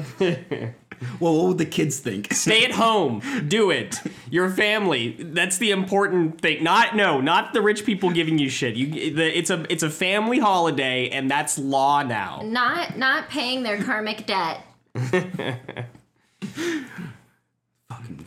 [1.20, 2.34] Well, what would the kids think?
[2.34, 3.22] Stay at home.
[3.48, 4.02] Do it.
[4.30, 5.16] Your family.
[5.20, 6.64] That's the important thing.
[6.64, 8.76] Not no, not the rich people giving you shit.
[8.76, 12.42] You the, it's a it's a family holiday and that's law now.
[12.44, 14.64] Not not paying their karmic debt.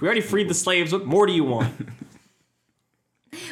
[0.03, 0.93] We already freed the slaves.
[0.93, 1.73] What more do you want?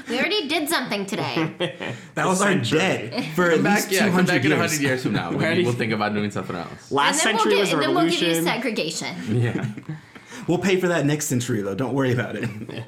[0.09, 1.95] We already did something today.
[2.15, 4.61] That was our debt for at Back, least yeah, 200 back in years.
[4.61, 5.33] 100 years from now.
[5.33, 6.91] Where do we'll think about doing something else.
[6.93, 8.45] Last and then century we'll was get, a then we'll give you revolution.
[8.45, 9.17] segregation.
[9.41, 9.67] Yeah.
[10.47, 11.75] We'll pay for that next century, though.
[11.75, 12.49] Don't worry about it.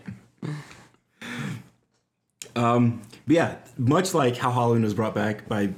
[2.56, 5.70] um, but yeah, much like how Halloween was brought back by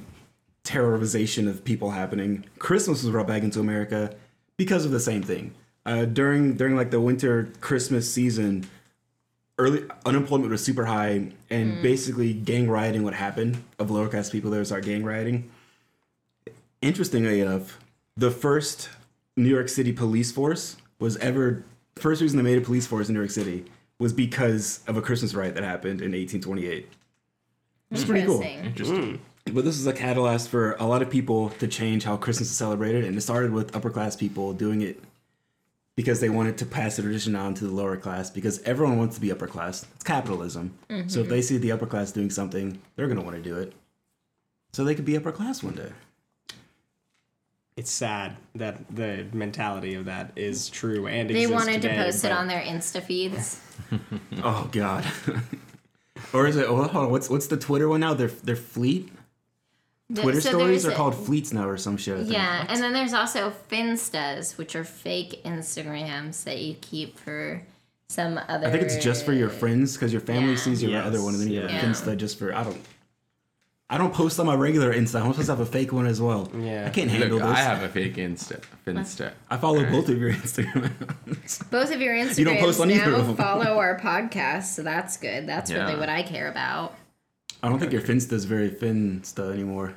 [0.63, 4.15] terrorization of people happening, Christmas was brought back into America
[4.57, 5.53] because of the same thing.
[5.85, 8.67] Uh, during during like the winter Christmas season,
[9.57, 11.81] early unemployment was super high, and mm.
[11.81, 14.51] basically gang rioting would happen of lower class people.
[14.51, 15.49] There would start gang rioting.
[16.81, 17.79] Interestingly enough,
[18.17, 18.89] the first
[19.37, 21.63] New York City police force was ever
[21.95, 23.65] first reason they made a police force in New York City
[23.99, 26.89] was because of a Christmas riot that happened in 1828.
[27.89, 28.41] Which is pretty cool.
[28.41, 28.65] Interesting.
[28.65, 29.19] Interesting.
[29.45, 29.53] Mm.
[29.53, 32.57] But this is a catalyst for a lot of people to change how Christmas is
[32.57, 35.01] celebrated, and it started with upper class people doing it
[35.95, 39.15] because they wanted to pass the tradition on to the lower class because everyone wants
[39.15, 39.85] to be upper class.
[39.95, 40.77] It's capitalism.
[40.89, 41.07] Mm-hmm.
[41.07, 43.57] So if they see the upper class doing something, they're going to want to do
[43.57, 43.73] it.
[44.73, 45.91] So they could be upper class one day.
[47.77, 52.03] It's sad that the mentality of that is true and They exists wanted to today,
[52.03, 53.61] post it on their Insta feeds.
[54.43, 55.05] Oh God.
[56.33, 56.65] or is it?
[56.67, 57.11] Oh, hold on.
[57.11, 58.13] What's what's the Twitter one now?
[58.13, 59.11] They're they're fleet.
[60.13, 62.15] Twitter So stories are a- called fleets now or some shit.
[62.15, 62.33] I think.
[62.33, 67.61] Yeah, and then there's also Finstas, which are fake Instagrams that you keep for
[68.07, 68.67] some other.
[68.67, 70.57] I think it's just for your friends because your family Yeah.
[70.57, 71.81] sees your Yes, other one, and then you have yeah.
[71.81, 72.77] a Finsta just for I don't.
[73.87, 75.21] I don't post on my regular Insta.
[75.21, 76.49] I'm supposed to have a fake one as well.
[76.57, 76.85] Yeah.
[76.87, 77.55] I can't handle Look, this.
[77.57, 78.59] I have a fake Insta.
[78.85, 79.31] Finsta.
[79.49, 81.59] I follow both of your Instagram accounts.
[81.69, 83.35] Both of your Instagrams You don't post on either of them.
[83.35, 85.47] follow our podcast, so that's good.
[85.47, 86.95] That's really what I care about.
[87.65, 89.95] I don't think your Finsta is very Finsta anymore.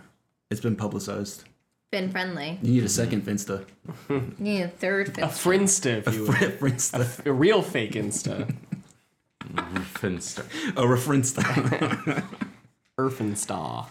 [0.51, 1.45] It's been publicized.
[1.91, 2.59] Been friendly.
[2.63, 3.67] You need a second Finsta.
[4.09, 6.03] You need a third a Finsta.
[6.03, 6.33] Friendsta, if you will.
[6.33, 7.27] Finsta.
[7.27, 8.51] a real fake Insta.
[9.53, 10.41] Finsta.
[10.79, 11.43] A referensta.
[12.99, 13.89] Irfenstaw.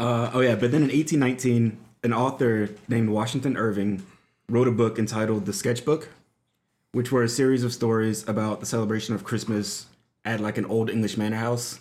[0.00, 4.06] Uh, oh yeah, but then in 1819, an author named Washington Irving
[4.48, 6.08] wrote a book entitled The Sketchbook,
[6.92, 9.84] which were a series of stories about the celebration of Christmas
[10.24, 11.78] at like an old English manor house,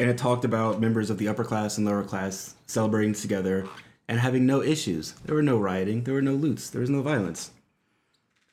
[0.00, 3.68] and it talked about members of the upper class and lower class celebrating together
[4.08, 5.12] and having no issues.
[5.26, 7.50] There were no rioting, there were no loots, there was no violence.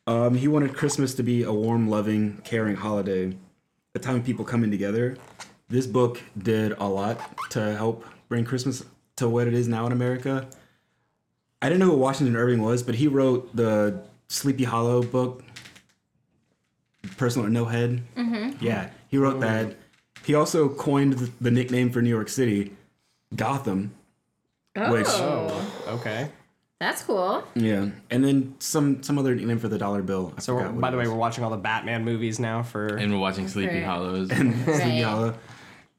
[0.06, 3.38] Um, he wanted Christmas to be a warm, loving, caring holiday,
[3.96, 5.16] a time of people coming together.
[5.70, 7.18] This book did a lot
[7.52, 8.84] to help bring Christmas
[9.16, 10.48] to what it is now in America.
[11.62, 15.44] I didn't know who Washington Irving was, but he wrote the Sleepy Hollow book,
[17.16, 18.04] Person with No Head.
[18.18, 18.64] Mm-hmm.
[18.64, 19.78] Yeah, he wrote that.
[20.28, 22.74] He also coined the, the nickname for New York City,
[23.34, 23.94] Gotham.
[24.76, 25.08] Oh, Which-
[25.88, 26.28] Okay.
[26.82, 27.46] that's cool.
[27.56, 30.34] Yeah, and then some some other nickname for the dollar bill.
[30.38, 32.62] I So, we're, forgot what by the way, we're watching all the Batman movies now
[32.62, 32.88] for.
[32.98, 33.84] And we're watching Sleepy Okay.
[33.84, 34.28] Hollows.
[34.30, 35.02] Sleepy Right.
[35.04, 35.34] Hollow.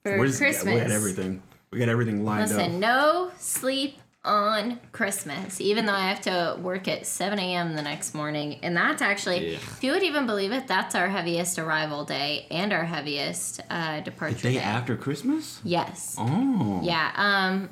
[0.04, 0.74] For We're just- yeah, Christmas.
[0.74, 1.42] we had everything.
[1.70, 2.66] We got everything lined Listen, up.
[2.66, 7.74] Listen, no sleep on Christmas, even though I have to work at 7 a.m.
[7.76, 8.58] the next morning.
[8.62, 9.56] And that's actually, Yeah.
[9.56, 14.00] if you would even believe it, that's our heaviest arrival day and our heaviest uh,
[14.00, 15.60] departure Day after Christmas?
[15.64, 16.16] Yes.
[16.18, 16.80] Oh.
[16.82, 17.12] Yeah.
[17.14, 17.70] Um,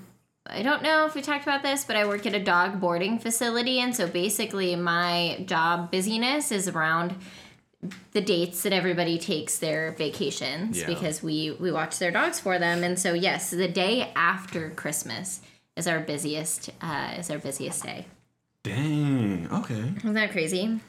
[0.49, 3.19] I don't know if we talked about this, but I work at a dog boarding
[3.19, 7.17] facility, and so basically my job busyness is around
[8.13, 10.87] the dates that everybody takes their vacations Yeah.
[10.87, 15.41] because we we watch their dogs for them, and so yes, the day after Christmas
[15.77, 18.07] is our busiest uh, is our busiest day.
[18.63, 19.49] Dang.
[19.53, 19.93] Okay.
[19.99, 20.81] Isn't that crazy?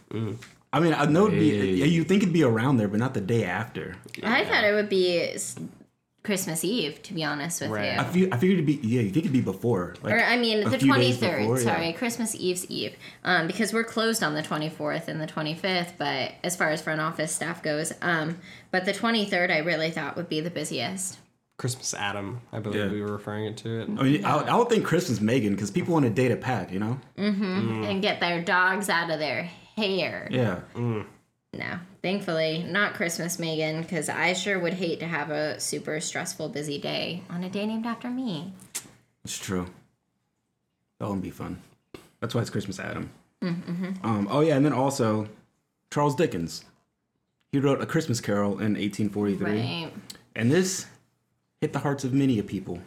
[0.73, 3.21] I mean, I know it'd be, you think it'd be around there, but not the
[3.21, 3.95] day after.
[4.23, 5.35] I thought it would be
[6.23, 7.93] Christmas Eve, to be honest with Right.
[7.93, 7.99] you.
[7.99, 9.95] I feel I figured it'd be yeah, you think it'd be before.
[10.01, 11.39] Like, or I mean the few twenty days third.
[11.39, 11.63] before, yeah.
[11.63, 15.53] Sorry, Christmas Eve's Eve, um, because we're closed on the twenty fourth and the twenty
[15.53, 15.93] fifth.
[15.97, 18.39] But as far as front office staff goes, um,
[18.71, 21.17] but the twenty third I really thought would be the busiest.
[21.57, 22.91] Christmas Adam, I believe Yeah.
[22.91, 23.89] we were referring it to it.
[23.89, 26.71] I mean, I, I would think Christmas Megan because people want to date a pack,
[26.71, 26.99] you know?
[27.17, 27.83] Mm-hmm.
[27.83, 29.43] And get their dogs out of their
[29.75, 30.27] hair.
[30.31, 30.59] Yeah.
[30.75, 36.49] No, thankfully not Christmas Megan, because I sure would hate to have a super stressful
[36.49, 38.53] busy day on a day named after me.
[39.23, 39.65] It's true.
[40.99, 41.59] That wouldn't be fun.
[42.19, 43.09] That's why it's Christmas Adam.
[43.41, 44.05] Mm-hmm.
[44.05, 45.27] Um, oh, yeah, and then also
[45.91, 46.65] Charles Dickens.
[47.51, 49.45] He wrote A Christmas Carol in 1843.
[49.49, 49.91] Right.
[50.35, 50.85] And this
[51.61, 52.79] hit the hearts of many a people.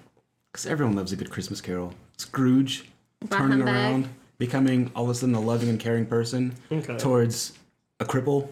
[0.52, 1.94] Because everyone loves a good Christmas Carol.
[2.16, 2.84] Scrooge
[3.30, 3.68] turning humbug.
[3.68, 4.08] around,
[4.38, 6.96] becoming all of a sudden a loving and caring person Okay.
[6.96, 7.52] towards
[8.00, 8.42] a cripple.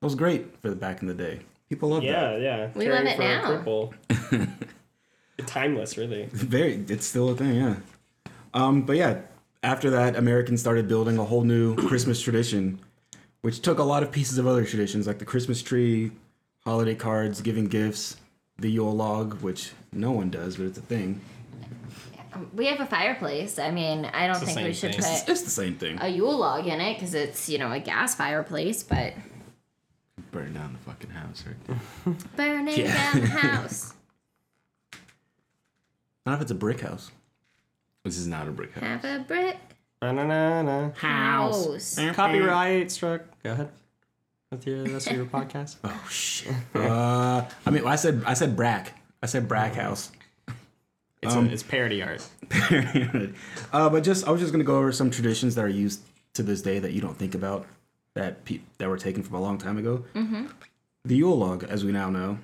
[0.00, 1.40] That was great for the back in the day.
[1.68, 2.08] People love that.
[2.08, 2.36] yeah.
[2.36, 2.70] Yeah.
[2.74, 3.90] We love it now.
[5.46, 6.26] Timeless, really.
[6.32, 7.76] Very, it's still a thing, yeah.
[8.54, 9.20] Um, but yeah,
[9.62, 12.80] after that, Americans started building a whole new Christmas tradition,
[13.42, 16.10] which took a lot of pieces of other traditions like the Christmas tree,
[16.64, 18.16] holiday cards, giving gifts,
[18.58, 21.20] the Yule log, which no one does, but it's a thing.
[22.54, 23.58] We have a fireplace.
[23.58, 25.18] I mean, I don't the think we same should thing.
[25.20, 25.98] put It's the same thing.
[26.00, 29.14] a Yule log in it because it's you know a gas fireplace, but
[30.30, 31.56] Burn down the fucking house right
[32.04, 32.14] there.
[32.36, 33.12] burning Yeah.
[33.12, 33.94] down the house.
[36.26, 37.10] Not if it's a brick house.
[38.04, 38.84] This is not a brick house.
[38.84, 39.56] Have a brick
[40.02, 40.90] Na-na-na-na.
[40.92, 41.98] house.
[42.12, 43.22] Copyright struck.
[43.42, 43.70] Go ahead.
[44.50, 45.76] With your rest of your podcast.
[45.84, 46.54] Oh shit.
[46.74, 48.94] uh, I mean, I said I said brack.
[49.22, 50.10] I said brack house.
[51.20, 52.26] It's, a, it's parody art.
[53.72, 56.00] uh, but just I was just gonna go over some traditions that are used
[56.34, 57.66] to this day that you don't think about
[58.14, 60.04] that pe- that were taken from a long time ago.
[60.14, 60.46] Mm-hmm.
[61.04, 62.38] The Yule log, as we now know,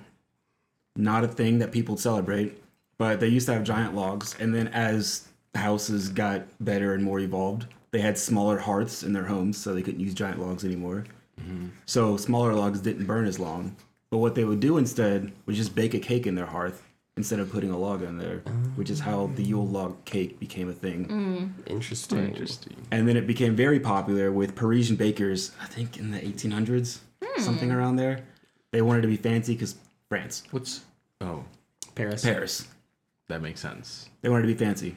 [0.95, 2.61] not a thing that people celebrate,
[2.97, 7.19] but they used to have giant logs, and then as houses got better and more
[7.19, 11.05] evolved, they had smaller hearths in their homes, so they couldn't use giant logs anymore.
[11.85, 13.75] So smaller logs didn't burn as long.
[14.09, 16.83] But what they would do instead was just bake a cake in their hearth
[17.17, 18.39] instead of putting a log in there,
[18.75, 21.53] which is how the Yule log cake became a thing.
[21.67, 22.27] Interesting.
[22.27, 22.75] Interesting.
[22.91, 26.99] And then it became very popular with Parisian bakers, I think in the 1800s,
[27.37, 28.19] something around there.
[28.71, 29.75] They wanted to be fancy because
[30.09, 30.81] France, What's
[31.21, 31.45] oh
[31.95, 32.23] Paris.
[32.23, 32.67] Paris.
[33.29, 34.09] that makes sense.
[34.21, 34.95] They wanted to be fancy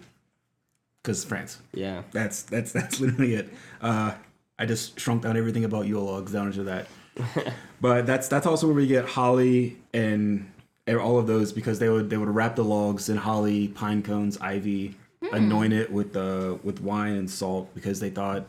[1.03, 1.61] because France.
[1.73, 2.03] Yeah.
[2.13, 3.49] That's that's that's literally it.
[3.81, 4.15] Uh,
[4.59, 6.87] I just shrunk down everything about Yule logs down into that.
[7.81, 10.51] but that's that's also where we get holly and
[10.97, 14.39] all of those because they would they would wrap the logs in holly, pine cones,
[14.39, 14.97] ivy,
[15.33, 18.47] anoint it with uh, with wine and salt because they thought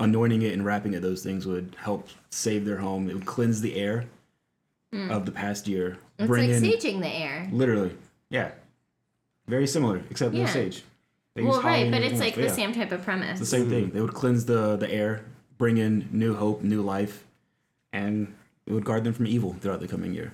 [0.00, 3.10] anointing it and wrapping it those things would help save their home.
[3.10, 4.06] It would cleanse the air
[5.10, 5.98] of the past year.
[6.18, 7.48] It's like saging the air.
[7.52, 7.96] literally,
[8.30, 8.52] yeah,
[9.46, 10.84] very similar except no sage.
[11.38, 12.66] They Well, right, but it's like else, the yeah.
[12.66, 13.38] same type of premise.
[13.38, 13.90] The same thing.
[13.90, 15.24] They would cleanse the the air,
[15.56, 17.24] bring in new hope, new life,
[17.92, 18.34] and
[18.66, 20.32] it would guard them from evil throughout the coming year.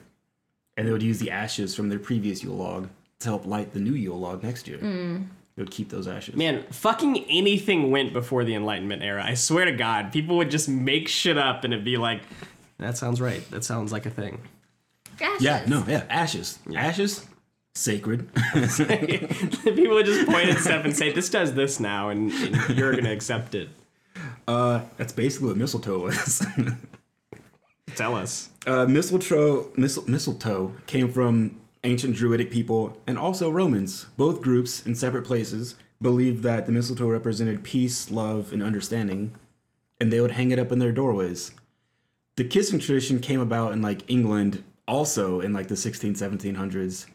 [0.76, 2.88] And they would use the ashes from their previous Yule log
[3.20, 4.78] to help light the new Yule log next year.
[4.78, 5.26] Mm.
[5.54, 6.34] They would keep those ashes.
[6.34, 9.22] Man, fucking anything went before the Enlightenment era.
[9.24, 12.22] I swear to God, people would just make shit up and it'd be like,
[12.78, 13.48] that sounds right.
[13.50, 14.40] That sounds like a thing.
[15.20, 15.42] Ashes.
[15.42, 16.58] Yeah, no, yeah, ashes.
[16.74, 17.24] Ashes,
[17.74, 18.32] sacred.
[18.54, 22.92] people would just point at stuff and say, this does this now, and, and you're
[22.92, 23.68] going to accept it.
[24.48, 26.44] uh, that's basically what mistletoe was.
[27.96, 28.50] Tell us.
[28.66, 34.06] uh, mistletoe, mistle, mistletoe came from ancient Druidic people and also Romans.
[34.16, 39.34] Both groups, in separate places, believed that the mistletoe represented peace, love, and understanding,
[40.00, 41.52] and they would hang it up in their doorways.
[42.36, 47.06] The kissing tradition came about in like England, also in like the 16, 1700s,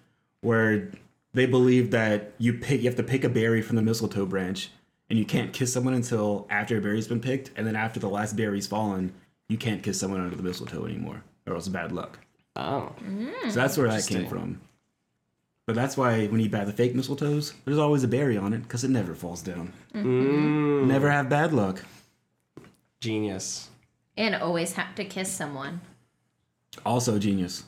[0.42, 0.92] where
[1.34, 4.72] they believe that you pick, you have to pick a berry from the mistletoe branch,
[5.10, 8.10] and you can't kiss someone until after a berry's been picked, and then after the
[8.10, 9.14] last berry's fallen,
[9.48, 12.20] you can't kiss someone under the mistletoe anymore, or else bad luck.
[12.56, 12.94] Oh.
[13.50, 14.62] So that's where that came from.
[15.66, 18.64] But that's why when you buy the fake mistletoes, there's always a berry on it
[18.64, 19.72] because it never falls down.
[19.94, 20.88] Mm.
[20.88, 21.86] Never have bad luck.
[23.02, 23.70] Genius.
[24.18, 25.82] And always have to kiss someone.
[26.86, 27.66] Also genius.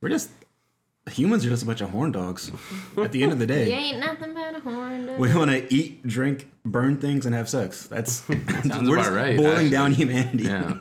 [0.00, 0.30] We're just
[1.10, 2.50] humans are just a bunch of horn dogs.
[2.96, 5.18] At the end of the You day, ain't nothing but a horn dog.
[5.18, 7.86] we want to eat, drink, burn things, and have sex.
[7.86, 9.70] That's Sounds we're about just right, boiling actually.
[9.70, 10.44] down humanity.
[10.44, 10.74] Yeah.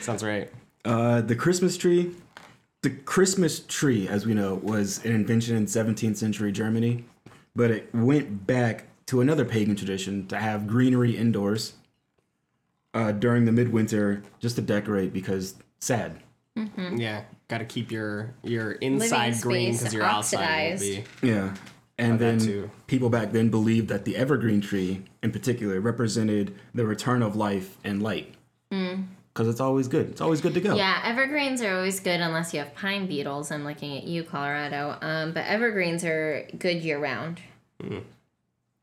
[0.00, 0.50] Sounds right.
[0.84, 2.12] Uh, the Christmas tree.
[2.82, 7.04] The Christmas tree, as we know, was an invention in 17th century Germany,
[7.54, 11.74] but it went back to another pagan tradition to have greenery indoors
[12.94, 16.20] uh, during the midwinter just to decorate because sad.
[16.96, 21.04] Yeah, got to keep your your inside green because your outside will be.
[21.22, 21.54] Yeah.
[21.98, 27.22] And then people back then believed that the evergreen tree, in particular, represented the return
[27.22, 28.34] of life and light.
[28.70, 30.08] Because it's always good.
[30.08, 30.76] It's always good to go.
[30.76, 33.50] Yeah, evergreens are always good unless you have pine beetles.
[33.50, 34.96] I'm looking at you, Colorado.
[35.02, 37.40] Um, but evergreens are good year round.
[37.80, 38.04] And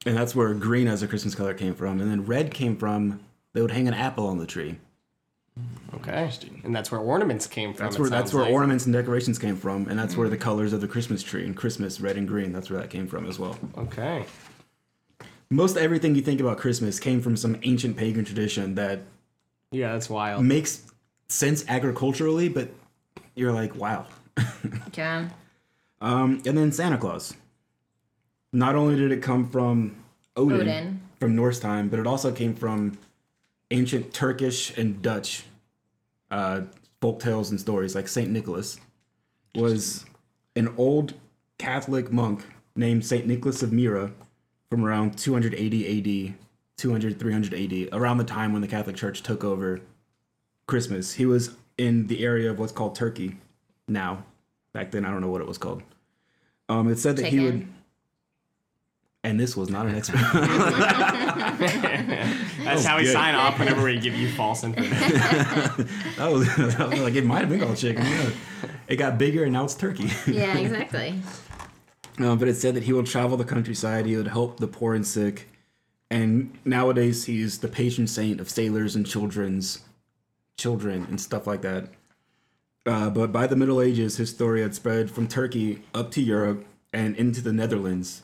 [0.05, 1.99] that's where green as a Christmas color came from.
[1.99, 3.19] And then red came from
[3.53, 4.77] they would hang an apple on the tree.
[5.95, 6.31] Okay,
[6.63, 7.85] and that's where ornaments came from.
[7.85, 8.53] That's where that's where like.
[8.53, 11.55] ornaments and decorations came from, and that's where the colors of the Christmas tree and
[11.55, 12.51] Christmas red and green.
[12.51, 13.57] That's where that came from as well.
[13.77, 14.25] Okay.
[15.49, 19.01] Most everything you think about Christmas came from some ancient pagan tradition that
[19.71, 20.43] Yeah, that's wild.
[20.43, 20.83] makes
[21.29, 22.69] sense agriculturally, but
[23.35, 24.05] you're like, wow.
[24.93, 25.29] Yeah.
[26.01, 27.33] Um, and then Santa Claus.
[28.51, 29.95] Not only did it come from
[30.35, 31.01] Odin, Odin.
[31.19, 32.97] from Norse time, but it also came from
[33.71, 35.43] ancient Turkish and Dutch
[36.31, 36.61] uh,
[37.01, 37.95] folk tales and stories.
[37.95, 38.79] Like Saint Nicholas
[39.55, 40.05] was
[40.55, 41.13] an old
[41.57, 42.45] Catholic monk
[42.75, 44.11] named Saint Nicholas of Myra
[44.69, 46.35] from around 280 AD,
[46.77, 49.81] 200 300 AD, around the time when the Catholic Church took over
[50.67, 51.13] Christmas.
[51.13, 53.37] He was in the area of what's called Turkey
[53.87, 54.25] now.
[54.73, 55.81] Back then, I don't know what it was called.
[56.69, 57.67] Um, it said that he would.
[59.27, 59.31] Chicken.
[59.31, 60.17] And this was not an expert.
[62.63, 63.13] That's how we good.
[63.13, 64.97] sign off whenever we give you false information.
[66.17, 68.05] that, was, that was like it might have been called chicken.
[68.05, 68.29] Yeah.
[68.87, 70.09] It got bigger and now it's turkey.
[70.27, 71.21] Yeah, exactly.
[72.19, 74.05] Uh, but it said that he will travel the countryside.
[74.05, 75.49] He would help the poor and sick.
[76.09, 79.81] And nowadays, he's the patron saint of sailors and children's
[80.57, 81.89] children and stuff like that.
[82.85, 86.65] Uh, but by the Middle Ages, his story had spread from Turkey up to Europe
[86.93, 88.21] and into the Netherlands.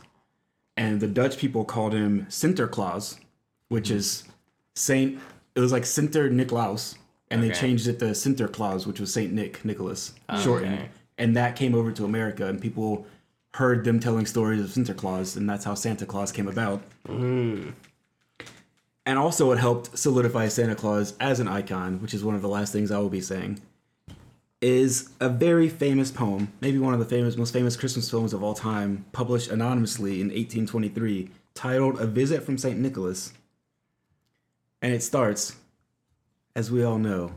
[0.75, 3.19] And the Dutch people called him Sinterklaas,
[3.69, 3.95] which hmm.
[3.95, 4.23] is
[4.75, 5.19] Saint.
[5.55, 6.95] It was like Sinter Nicolaus,
[7.29, 10.89] and they changed it to Sinterklaas, which was Saint Nick Nicholas, shortened.
[11.17, 13.05] And that came over to America, and people
[13.53, 16.81] heard them telling stories of Sinterklaas, and that's how Santa Claus came about.
[17.05, 17.69] Hmm.
[19.05, 22.47] And also, it helped solidify Santa Claus as an icon, which is one of the
[22.47, 23.59] last things I will be saying.
[24.63, 28.41] Is a very famous poem, maybe one of the famous, most famous Christmas poems of
[28.41, 33.33] all time, published anonymously in 1823, titled "A Visit from Saint Nicholas."
[34.81, 35.57] And it starts,
[36.55, 37.33] as we all know,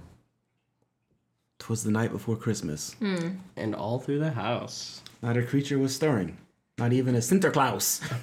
[1.58, 2.94] "Twas the night before Christmas.
[3.00, 3.30] Hmm.
[3.56, 5.02] and all through the house.
[5.20, 6.36] Not a creature was stirring,
[6.78, 8.02] not even a Sinterklaas."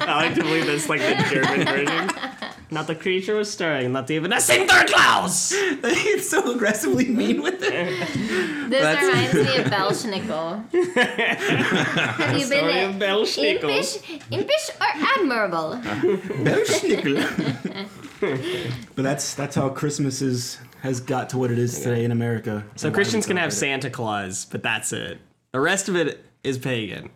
[0.00, 2.27] I like to believe that's like the German version.
[2.70, 5.52] Not the creature was stirring, not even a Sinterklaas!
[5.84, 7.70] it's so aggressively mean with it.
[8.68, 10.70] This That's- reminds me of Belsnickel.
[12.18, 13.62] Have you been Story of to Belsnickel.
[13.70, 14.86] impish, impish or
[15.18, 15.80] admirable?
[16.44, 17.88] Belsnickel.
[18.94, 22.64] But that's that's how Christmas is has got to what it is today in America.
[22.76, 25.18] So Christians can have Santa Claus, but that's it.
[25.52, 27.10] The rest of it is pagan.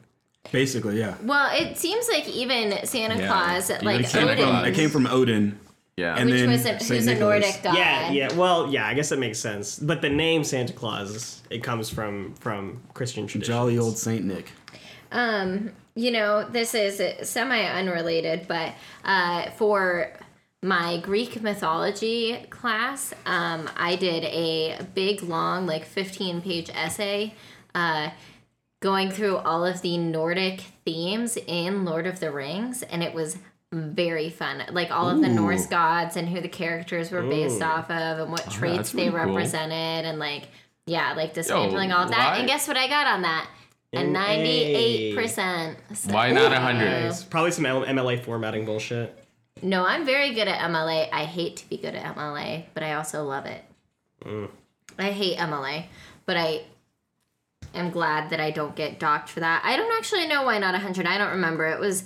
[0.50, 1.14] Basically, yeah.
[1.22, 4.66] Well, it seems like even Santa Yeah, Claus, even like Santa Odin, Claus.
[4.66, 5.58] It came from Odin,
[5.96, 6.16] Yeah.
[6.16, 7.20] and which then was a, Saint who's a Nicholas.
[7.20, 7.76] Nordic god.
[7.76, 8.32] Yeah, yeah.
[8.34, 8.86] Well, yeah.
[8.86, 9.78] I guess that makes sense.
[9.78, 13.52] But the name Santa Claus, it comes from from Christian tradition.
[13.52, 14.50] Jolly old Saint Nick.
[15.12, 18.72] Um, you know, this is semi unrelated, but
[19.04, 20.10] uh, for
[20.62, 27.34] my Greek mythology class, um, I did a big, long, like 15 page essay
[27.74, 28.10] uh,
[28.82, 33.38] going through all of the Nordic themes in Lord of the Rings, and it was
[33.72, 34.62] very fun.
[34.70, 38.30] Like all of the Norse gods and who the characters were based off of, and
[38.30, 39.34] what ah, traits they really cool.
[39.36, 40.48] represented, and like,
[40.84, 42.32] yeah, like dismantling all of that.
[42.32, 43.48] why- And guess what I got on that?
[43.94, 45.78] A ninety-eight percent.
[46.06, 46.88] Why not a hundred?
[47.06, 49.18] It's probably some MLA formatting bullshit.
[49.62, 51.08] No, I'm very good at MLA.
[51.12, 53.62] I hate to be good at MLA, but I also love it.
[54.24, 54.48] Mm.
[54.98, 55.84] I hate MLA,
[56.26, 56.62] but I
[57.74, 59.62] am glad that I don't get docked for that.
[59.64, 61.06] I don't actually know why not 100.
[61.06, 61.66] I don't remember.
[61.66, 62.04] It was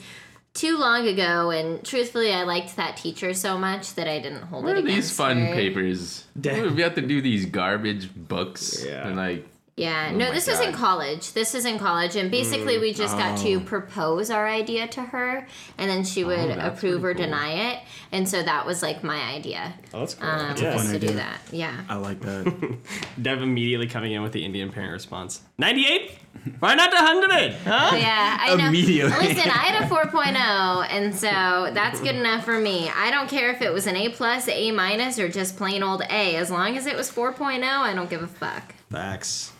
[0.54, 4.64] too long ago, and truthfully, I liked that teacher so much that I didn't hold
[4.64, 5.54] What it are these fun her.
[5.54, 6.24] papers?
[6.40, 9.06] Da- we have to do these garbage books Yeah.
[9.06, 9.46] and like
[9.76, 11.34] Yeah, Oh no, my this was in college.
[11.34, 15.46] This was in college, and basically we just got to propose our idea to her,
[15.76, 17.24] and then she would that's approve or cool.
[17.24, 17.80] deny it.
[18.10, 19.74] And so that was like my idea.
[19.92, 20.30] Oh, that's cool.
[20.30, 20.74] Um, yeah.
[20.74, 21.40] was fun to do that.
[21.52, 21.78] Yeah.
[21.90, 22.78] I like that.
[23.20, 25.42] Dev immediately coming in with the Indian parent response.
[25.58, 26.12] 98?
[26.60, 27.52] Why not 100?
[27.64, 27.96] Huh?
[27.98, 28.68] Yeah, I know.
[28.68, 29.10] Immediately.
[29.28, 32.88] Listen, I had a 4.0, and so that's good enough for me.
[32.88, 36.00] I don't care if it was an A plus, A minus, or just plain old
[36.08, 36.36] A.
[36.36, 38.74] As long as it was 4.0, I don't give a fuck.
[38.90, 39.52] Facts.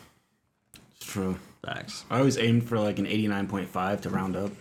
[1.17, 1.39] It's true.
[1.65, 2.05] Facts.
[2.09, 4.51] I always aimed for like an 89.5 to round up.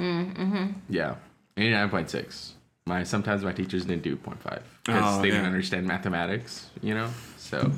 [0.00, 0.66] Mm-hmm.
[0.90, 1.14] yeah,
[1.56, 2.52] eighty nine point six.
[2.86, 7.08] My sometimes my teachers didn't do 0.5 because Oh, they didn't understand mathematics, you know.
[7.38, 7.72] So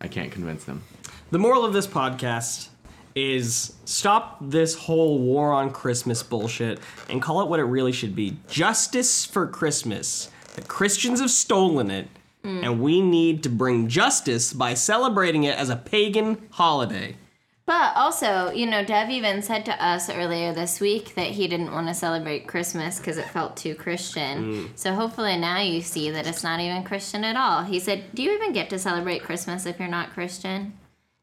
[0.00, 0.82] I can't convince them.
[1.30, 2.68] The moral of this podcast
[3.14, 8.14] is stop this whole war on Christmas bullshit and call it what it really should
[8.16, 10.30] be justice for Christmas.
[10.56, 12.08] The Christians have stolen it,
[12.42, 12.64] Mm.
[12.64, 17.16] and we need to bring justice by celebrating it as a pagan holiday.
[17.64, 21.72] But also, you know, Dev even said to us earlier this week that he didn't
[21.72, 24.44] want to celebrate Christmas because it felt too Christian.
[24.44, 24.68] Mm.
[24.74, 27.62] So hopefully now you see that it's not even Christian at all.
[27.62, 30.76] He said, Do you even get to celebrate Christmas if you're not Christian?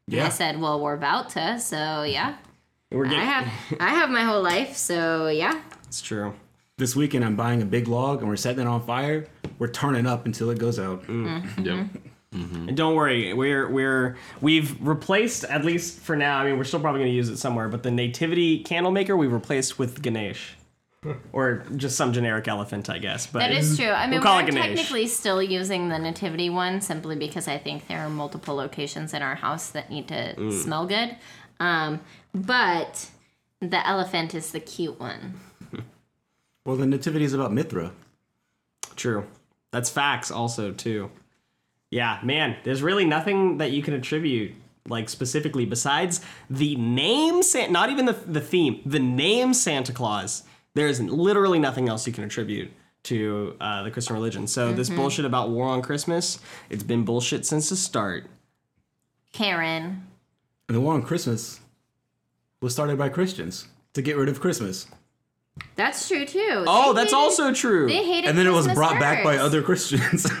[0.06, 0.26] Yeah.
[0.26, 2.36] I said, Well, we're about to, so yeah.
[2.90, 5.60] We're I have I have my whole life, so yeah.
[5.86, 6.34] It's true.
[6.78, 9.26] This weekend, I'm buying a big log and we're setting it on fire.
[9.60, 11.04] We're turning up until it goes out.
[11.08, 11.86] Yep.
[12.32, 16.38] And don't worry, we're we're we've replaced at least for now.
[16.38, 19.16] I mean, we're still probably going to use it somewhere, but the nativity candle maker
[19.16, 20.54] we've replaced with Ganesh,
[21.32, 23.26] or just some generic elephant, I guess.
[23.26, 23.88] But That is true.
[23.90, 27.98] I mean, we'll we're technically still using the nativity one simply because I think there
[28.00, 30.52] are multiple locations in our house that need to Mm.
[30.62, 31.16] smell good.
[31.58, 32.00] Um,
[32.32, 33.10] but
[33.60, 35.34] the elephant is the cute one.
[36.64, 37.90] Well, the nativity is about Mithra.
[38.94, 39.26] True.
[39.70, 41.10] That's facts also too.
[41.90, 44.54] Yeah, man, there's really nothing that you can attribute
[44.88, 50.42] like specifically besides the name San- not even the the theme, the name Santa Claus.
[50.74, 52.70] There's literally nothing else you can attribute
[53.04, 54.46] to uh, the Christian religion.
[54.46, 58.26] So this bullshit about war on Christmas, it's been bullshit since the start.
[59.32, 60.06] Karen.
[60.68, 61.60] And the war on Christmas
[62.60, 64.86] was started by Christians to get rid of Christmas.
[65.80, 66.64] That's true too.
[66.66, 67.88] Oh, They that's hated- also true.
[67.88, 69.44] They hated And then it was Christmas brought back by first.
[69.44, 70.26] other Christians.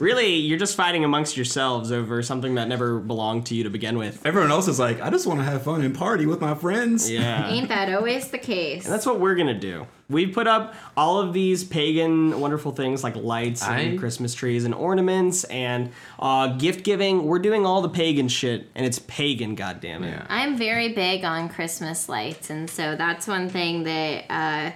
[0.00, 3.98] Really, you're just fighting amongst yourselves over something that never belonged to you to begin
[3.98, 4.24] with.
[4.24, 7.10] Everyone else is like, I just want to have fun and party with my friends.
[7.10, 7.46] Yeah.
[7.50, 8.86] Ain't that always the case?
[8.86, 9.86] That's what we're gonna do.
[10.08, 14.64] We put up all of these pagan wonderful things like lights and I- Christmas trees
[14.64, 17.26] and ornaments and uh, gift giving.
[17.26, 20.12] We're doing all the pagan shit, and it's pagan, goddammit.
[20.12, 20.26] Yeah.
[20.30, 24.70] I'm very big on Christmas lights, and so that's one thing that uh,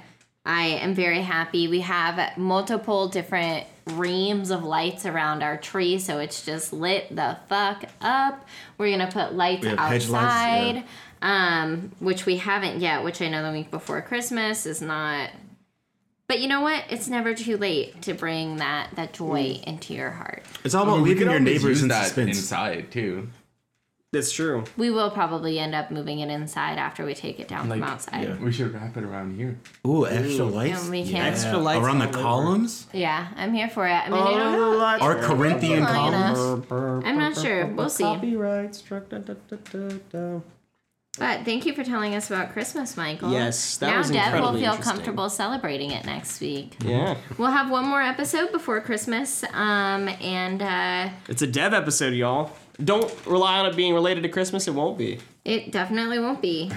[0.44, 1.68] I am very happy.
[1.68, 7.38] We have multiple different reams of lights around our tree, so it's just lit the
[7.48, 8.46] fuck up.
[8.76, 10.84] We're gonna put lights We have hedge lights, outside,
[11.22, 11.62] yeah.
[11.62, 13.04] um, which we haven't yet.
[13.04, 15.30] Which I know the week before Christmas is not.
[16.26, 16.84] But you know what?
[16.90, 20.42] It's never too late to bring that that joy into your heart.
[20.62, 22.36] It's all about we leaving your neighbors in that suspense.
[22.36, 23.28] inside too.
[24.14, 24.64] That's true.
[24.78, 28.22] We will probably end up moving it inside after we take it down from outside.
[28.24, 28.36] yeah.
[28.36, 29.58] We should wrap it around here.
[29.86, 30.82] Ooh, extra lights.
[30.82, 31.24] And we can- yeah.
[31.26, 32.22] Extra lights around the all over.
[32.22, 32.86] columns.
[32.92, 33.92] Yeah, I'm here for it.
[33.92, 34.80] I mean, I don't know.
[35.06, 36.38] Our Corinthian Long columns.
[36.70, 37.04] enough.
[37.04, 37.66] I'm not sure.
[37.66, 38.04] We'll see.
[38.04, 39.08] Copyright struck.
[39.10, 40.40] Da, da, da, da, da.
[41.16, 43.30] But thank you for telling us about Christmas, Michael.
[43.30, 44.92] Yes, that now was Dev will incredibly feel interesting.
[44.96, 46.76] comfortable celebrating it next week.
[46.84, 52.14] Yeah, We'll have one more episode before Christmas, um, and uh, it's a dev episode,
[52.14, 52.50] y'all.
[52.82, 54.66] Don't rely on it being related to Christmas.
[54.66, 55.18] It won't be.
[55.44, 56.70] it definitely won't be.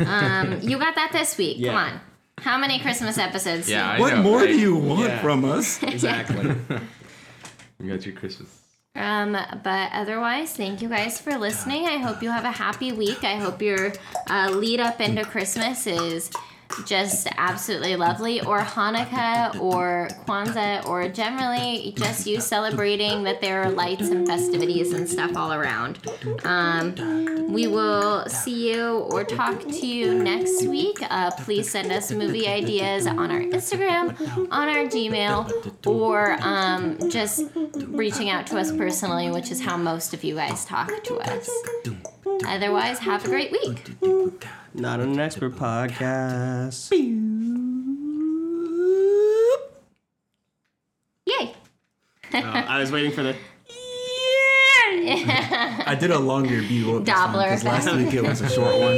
[0.00, 1.58] Um, you got that this week.
[1.58, 1.68] Yeah.
[1.72, 2.00] Come on.
[2.38, 3.70] How many Christmas episodes?
[3.70, 4.48] Yeah, I do What know, more right?
[4.48, 5.20] do you want Yeah.
[5.22, 5.82] from us?
[5.82, 6.54] Exactly.
[7.80, 8.48] You got your Christmas.
[8.94, 11.86] Um, but otherwise, thank you guys for listening.
[11.86, 13.24] I hope you have a happy week.
[13.24, 13.92] I hope your
[14.30, 16.30] uh, lead up into Christmas is
[16.86, 23.70] just absolutely lovely, or Hanukkah, or Kwanzaa, or generally just you celebrating that there are
[23.70, 25.98] lights and festivities and stuff all around.
[26.44, 30.98] Um, we will see you or talk to you next week.
[31.02, 34.16] Uh, please send us movie ideas on our Instagram,
[34.50, 37.44] on our Gmail, or um, just
[37.88, 41.48] reaching out to us personally, which is how most of you guys talk to us.
[42.46, 43.90] Otherwise, have a great week.
[44.74, 46.90] Not an expert podcast.
[51.26, 51.54] Yay!
[52.32, 53.36] Uh, I was waiting for the.
[55.06, 58.04] I did a longer bugle this time Doppler because last effect.
[58.04, 58.96] week it was a short one.